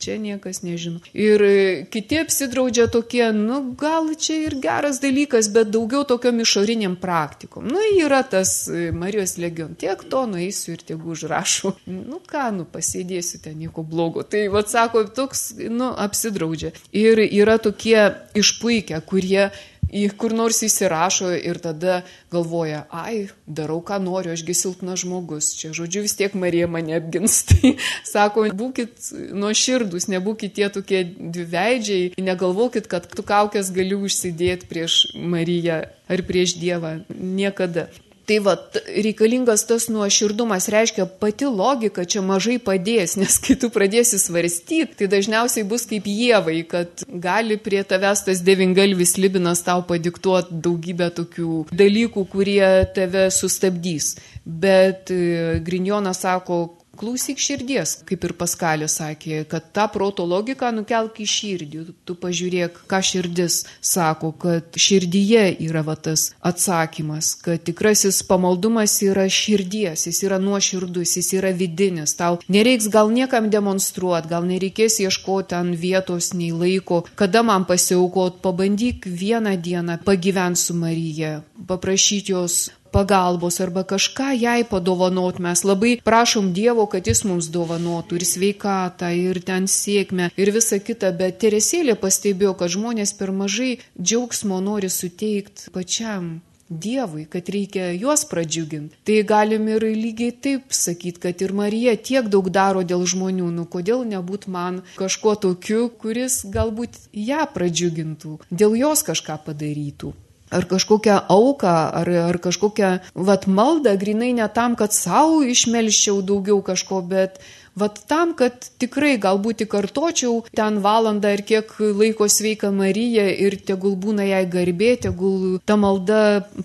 [0.02, 0.98] čia niekas nežino.
[1.14, 1.46] Ir
[1.92, 7.66] kiti apsidraudžia tokie, nu gal čia ir geras dalykas, bet daugiau tokiom išoriniam praktikom.
[7.72, 11.74] Nu, yra tas e, Marijos legion, tiek to nueisiu ir tiek užrašau.
[11.86, 14.24] Nu ką, nu pasėdėsiu ten nieko blogo.
[14.26, 16.72] Tai, vad sako, toks, nu, apsidraudžia.
[16.97, 19.51] Ir yra tokie išpuikę, kurie
[19.93, 22.01] į kur nors įsirašo ir tada
[22.32, 25.53] galvoja, ai, darau, ką noriu, ašgi silpnas žmogus.
[25.59, 27.43] Čia, žodžiu, vis tiek Marija mane apgins.
[27.51, 27.74] Tai
[28.07, 35.01] sako, būkit nuo širdus, nebūkit tie tokie dviveidžiai, negalvokit, kad tu kaukės gali užsidėti prieš
[35.16, 36.99] Mariją ar prieš Dievą.
[37.11, 37.89] Niekada.
[38.27, 38.57] Tai va,
[38.91, 45.07] reikalingas tas nuoširdumas reiškia pati logika čia mažai padės, nes kai tu pradėsi svarstyti, tai
[45.12, 51.61] dažniausiai bus kaip jievai, kad gali prie tavęs tas devingalvis libinas tau padiktuoti daugybę tokių
[51.70, 52.66] dalykų, kurie
[52.99, 54.16] tave sustabdys.
[54.47, 61.18] Bet e, Grinjonas sako, Klausyk širdies, kaip ir Paskalė sakė, kad tą proto logiką nukelk
[61.20, 61.82] į širdį.
[62.09, 69.26] Tu pažiūrėk, ką širdis sako, kad širdyje yra va tas atsakymas, kad tikrasis pamaldumas yra
[69.28, 72.16] širdies, jis yra nuoširdus, jis yra vidinis.
[72.16, 78.40] Tau nereiks gal niekam demonstruoti, gal nereikės ieškoti ant vietos nei laiko, kada man pasiaukot,
[78.44, 82.66] pabandyk vieną dieną pagyventi su Marija, paprašyti jos
[82.97, 85.38] pagalbos arba kažką jai padovanot.
[85.38, 90.80] Mes labai prašom Dievo, kad jis mums dovanotų ir sveikatą, ir ten sėkmę, ir visa
[90.80, 96.38] kita, bet Teresėlė pastebėjo, kad žmonės per mažai džiaugsmo nori suteikti pačiam.
[96.66, 98.97] Dievui, kad reikia juos pradžiuginti.
[99.07, 103.68] Tai galim ir lygiai taip sakyti, kad ir Marija tiek daug daro dėl žmonių, nu
[103.70, 110.16] kodėl nebūt man kažkuo tokiu, kuris galbūt ją pradžiugintų, dėl jos kažką padarytų
[110.57, 112.90] ar kažkokią auką, ar, ar kažkokią
[113.28, 117.40] vat maldą, grinai ne tam, kad savo išmelščiau daugiau kažko, bet
[117.76, 123.98] vat tam, kad tikrai galbūt įkartočiau ten valandą ir kiek laiko sveika Marija ir tegul
[124.00, 126.20] būna jai garbė, tegul ta malda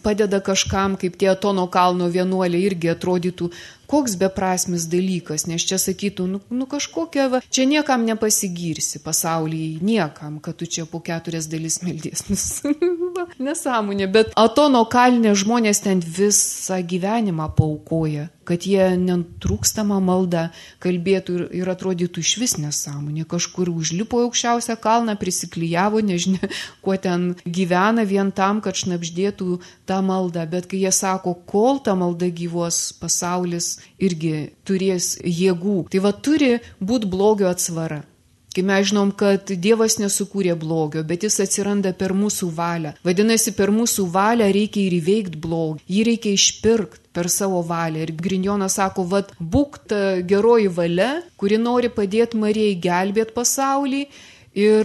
[0.06, 3.52] padeda kažkam, kaip tie Tono kalno vienuoliai irgi atrodytų,
[3.92, 10.40] koks beprasmis dalykas, nes čia sakytų, nu, nu kažkokia, va, čia niekam nepasigirsi pasaulyje, niekam,
[10.44, 12.24] kad tu čia po keturias dalis meldies.
[13.18, 20.48] nu, nesąmonė, bet Atono kalnė žmonės ten visą gyvenimą paukoja, kad jie netrūkstamą maldą
[20.84, 23.26] kalbėtų ir, ir atrodytų iš vis nesąmonė.
[23.30, 26.52] Kažkur užlipo aukščiausią kalną, prisiklyjavo, nežinia,
[26.84, 30.46] kuo ten gyvena vien tam, kad šnapždėtų tą maldą.
[30.50, 35.86] Bet kai jie sako, kol ta malda gyvos, pasaulis irgi turės jėgų.
[35.92, 38.04] Tai va turi būti blogio atsvara.
[38.52, 42.92] Kai mes žinom, kad Dievas nesukūrė blogio, bet jis atsiranda per mūsų valią.
[43.08, 48.04] Vadinasi, per mūsų valią reikia ir įveikti blogį, jį reikia išpirkti per savo valią.
[48.04, 54.04] Ir Grinjonas sako, vad, būk ta geroji valia, kuri nori padėti Marijai gelbėti pasaulį
[54.52, 54.84] Ir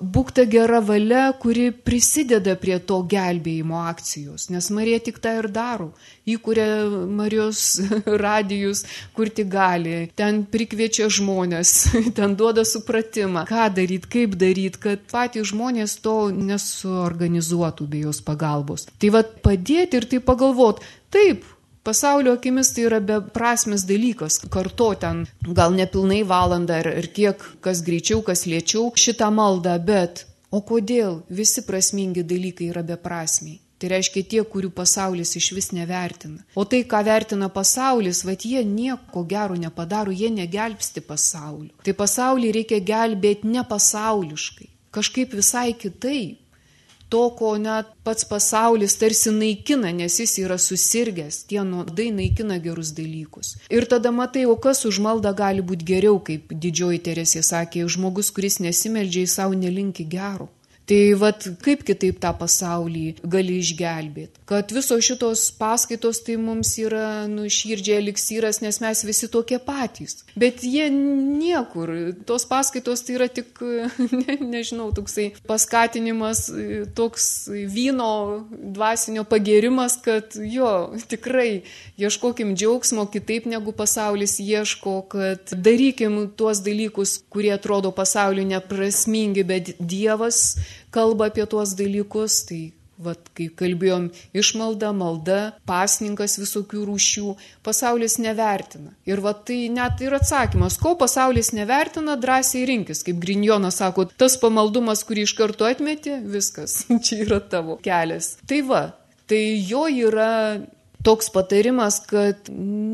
[0.00, 5.50] būk ta gera valia, kuri prisideda prie to gelbėjimo akcijos, nes Marija tik tą ir
[5.52, 5.90] daro.
[6.24, 7.82] Įkuria Marijos
[8.24, 11.74] radijus, kur tik gali, ten prikviečia žmonės,
[12.16, 18.88] ten duoda supratimą, ką daryti, kaip daryti, kad patys žmonės to nesuorganizuotų be jos pagalbos.
[18.96, 21.44] Tai vad padėti ir tai pagalvoti, taip,
[21.84, 24.38] Pasaulio akimis tai yra beprasmis dalykas.
[24.54, 25.26] Kartu ten
[25.58, 31.20] gal nepilnai valandą ir, ir kiek kas greičiau, kas lėčiau šitą maldą, bet o kodėl
[31.28, 33.60] visi prasmingi dalykai yra beprasmiai?
[33.76, 36.40] Tai reiškia tie, kurių pasaulis iš vis nevertina.
[36.56, 41.74] O tai, ką vertina pasaulis, va jie nieko gero nepadaro, jie negelbsti pasaulio.
[41.84, 46.43] Tai pasaulį reikia gelbėti ne pasauliškai, kažkaip visai kitaip
[47.14, 52.90] to, ko net pats pasaulis tarsi naikina, nes jis yra susirgęs, tie nuodai naikina gerus
[52.98, 53.54] dalykus.
[53.70, 58.32] Ir tada matai, o kas už maldą gali būti geriau, kaip didžioji Teresė sakė, žmogus,
[58.34, 60.50] kuris nesimeldžia į savo nelinki gerų.
[60.84, 64.42] Tai vad kaip kitaip tą pasaulį gali išgelbėti.
[64.44, 70.18] Kad visos šitos paskaitos tai mums yra nu, širdžiai eliksyras, nes mes visi tokie patys.
[70.36, 71.92] Bet jie niekur.
[72.28, 73.62] Tos paskaitos tai yra tik,
[74.20, 76.50] ne, nežinau, toksai paskatinimas,
[76.96, 81.62] toks vyno dvasinio pagėrimas, kad jo, tikrai
[81.96, 89.74] ieškokim džiaugsmo kitaip negu pasaulis ieško, kad darykim tuos dalykus, kurie atrodo pasauliu neprasmingi, bet
[89.80, 90.44] Dievas
[90.94, 92.62] kalba apie tuos dalykus, tai
[92.94, 94.04] Vat, kai kalbėjom
[94.38, 97.32] išmalda, malda, pasninkas visokių rūšių,
[97.66, 98.92] pasaulis nevertina.
[99.08, 103.02] Ir vat, tai net ir atsakymas, ko pasaulis nevertina, drąsiai rinkis.
[103.06, 108.36] Kaip Grinjonas sako, tas pamaldumas, kurį iš karto atmeti, viskas, čia yra tavo kelias.
[108.46, 108.84] Tai va,
[109.26, 110.30] tai jo yra
[111.04, 112.36] toks patarimas, kad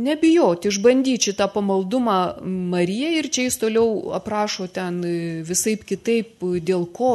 [0.05, 4.99] nebijoti, išbandyti šitą pamaldumą Marijai ir čia jis toliau aprašo ten
[5.47, 7.13] visai kitaip, dėl ko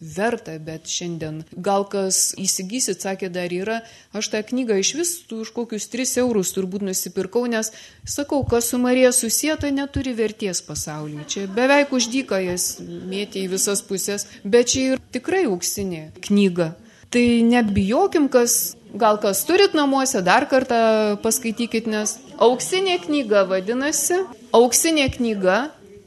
[0.00, 3.80] verta, bet šiandien gal kas įsigysit, sakė, dar yra,
[4.14, 7.72] aš tą knygą iš vis už kokius 3 eurus turbūt nusipirkau, nes
[8.06, 11.26] sakau, kas su Marija susieta, neturi verties pasaulyje.
[11.34, 16.76] Čia beveik uždyka jas mėtė į visas pusės, bet čia ir tikrai auksinė knyga.
[17.14, 20.76] Tai nebijokim, kas Gal kas turit namuose, dar kartą
[21.20, 24.22] paskaitykit, nes auksinė knyga vadinasi,
[24.56, 25.56] auksinė knyga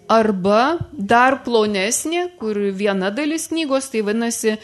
[0.10, 4.56] arba dar plonesnė, kur viena dalis knygos, tai vadinasi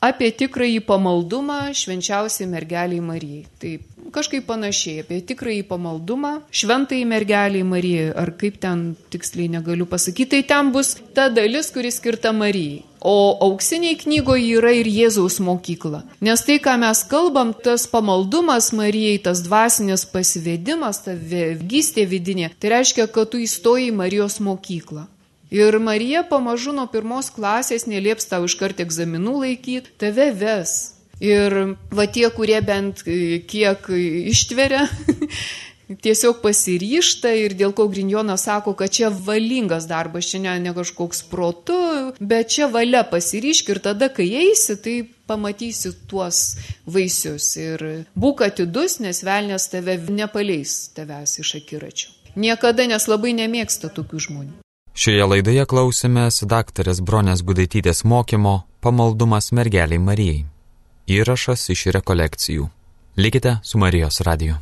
[0.00, 3.44] apie tikrąjį pamaldumą švenčiausiai mergeliai Marijai.
[3.60, 3.84] Taip,
[4.14, 10.42] kažkaip panašiai apie tikrąjį pamaldumą šventai mergeliai Marijai, ar kaip ten tiksliai negaliu pasakyti, tai
[10.54, 12.86] ten bus ta dalis, kuri skirta Marijai.
[13.00, 16.02] O auksiniai knygoje yra ir Jėzaus mokykla.
[16.20, 22.74] Nes tai, ką mes kalbam, tas pamaldumas Marijai, tas dvasinis pasivedimas, ta vėgystė vidinė, tai
[22.76, 25.06] reiškia, kad tu įstoji Marijos mokyklą.
[25.50, 30.76] Ir Marija pamažu nuo pirmos klasės nelieps tau iškart egzaminų laikyti, tave ves.
[31.20, 33.90] Ir va tie, kurie bent kiek
[34.30, 34.86] ištveria,
[36.06, 41.24] tiesiog pasiryšta ir dėl ko Grinjonas sako, kad čia valingas darbas, čia ne, ne kažkoks
[41.32, 41.80] protu,
[42.20, 44.96] bet čia valia pasiryšk ir tada, kai eisi, tai
[45.30, 46.54] pamatysi tuos
[46.86, 47.84] vaisius ir
[48.14, 52.14] būk atidus, nes velnės tave nepaleis tavęs iš akiračio.
[52.38, 54.58] Niekada, nes labai nemėgsta tokių žmonių.
[54.94, 60.42] Šioje laidoje klausėmės daktarės Bronės Gudaitytės mokymo Pamaldumas mergeliai Marijai.
[61.10, 62.66] Įrašas iš rekolekcijų.
[63.16, 64.58] Likite su Marijos radiju.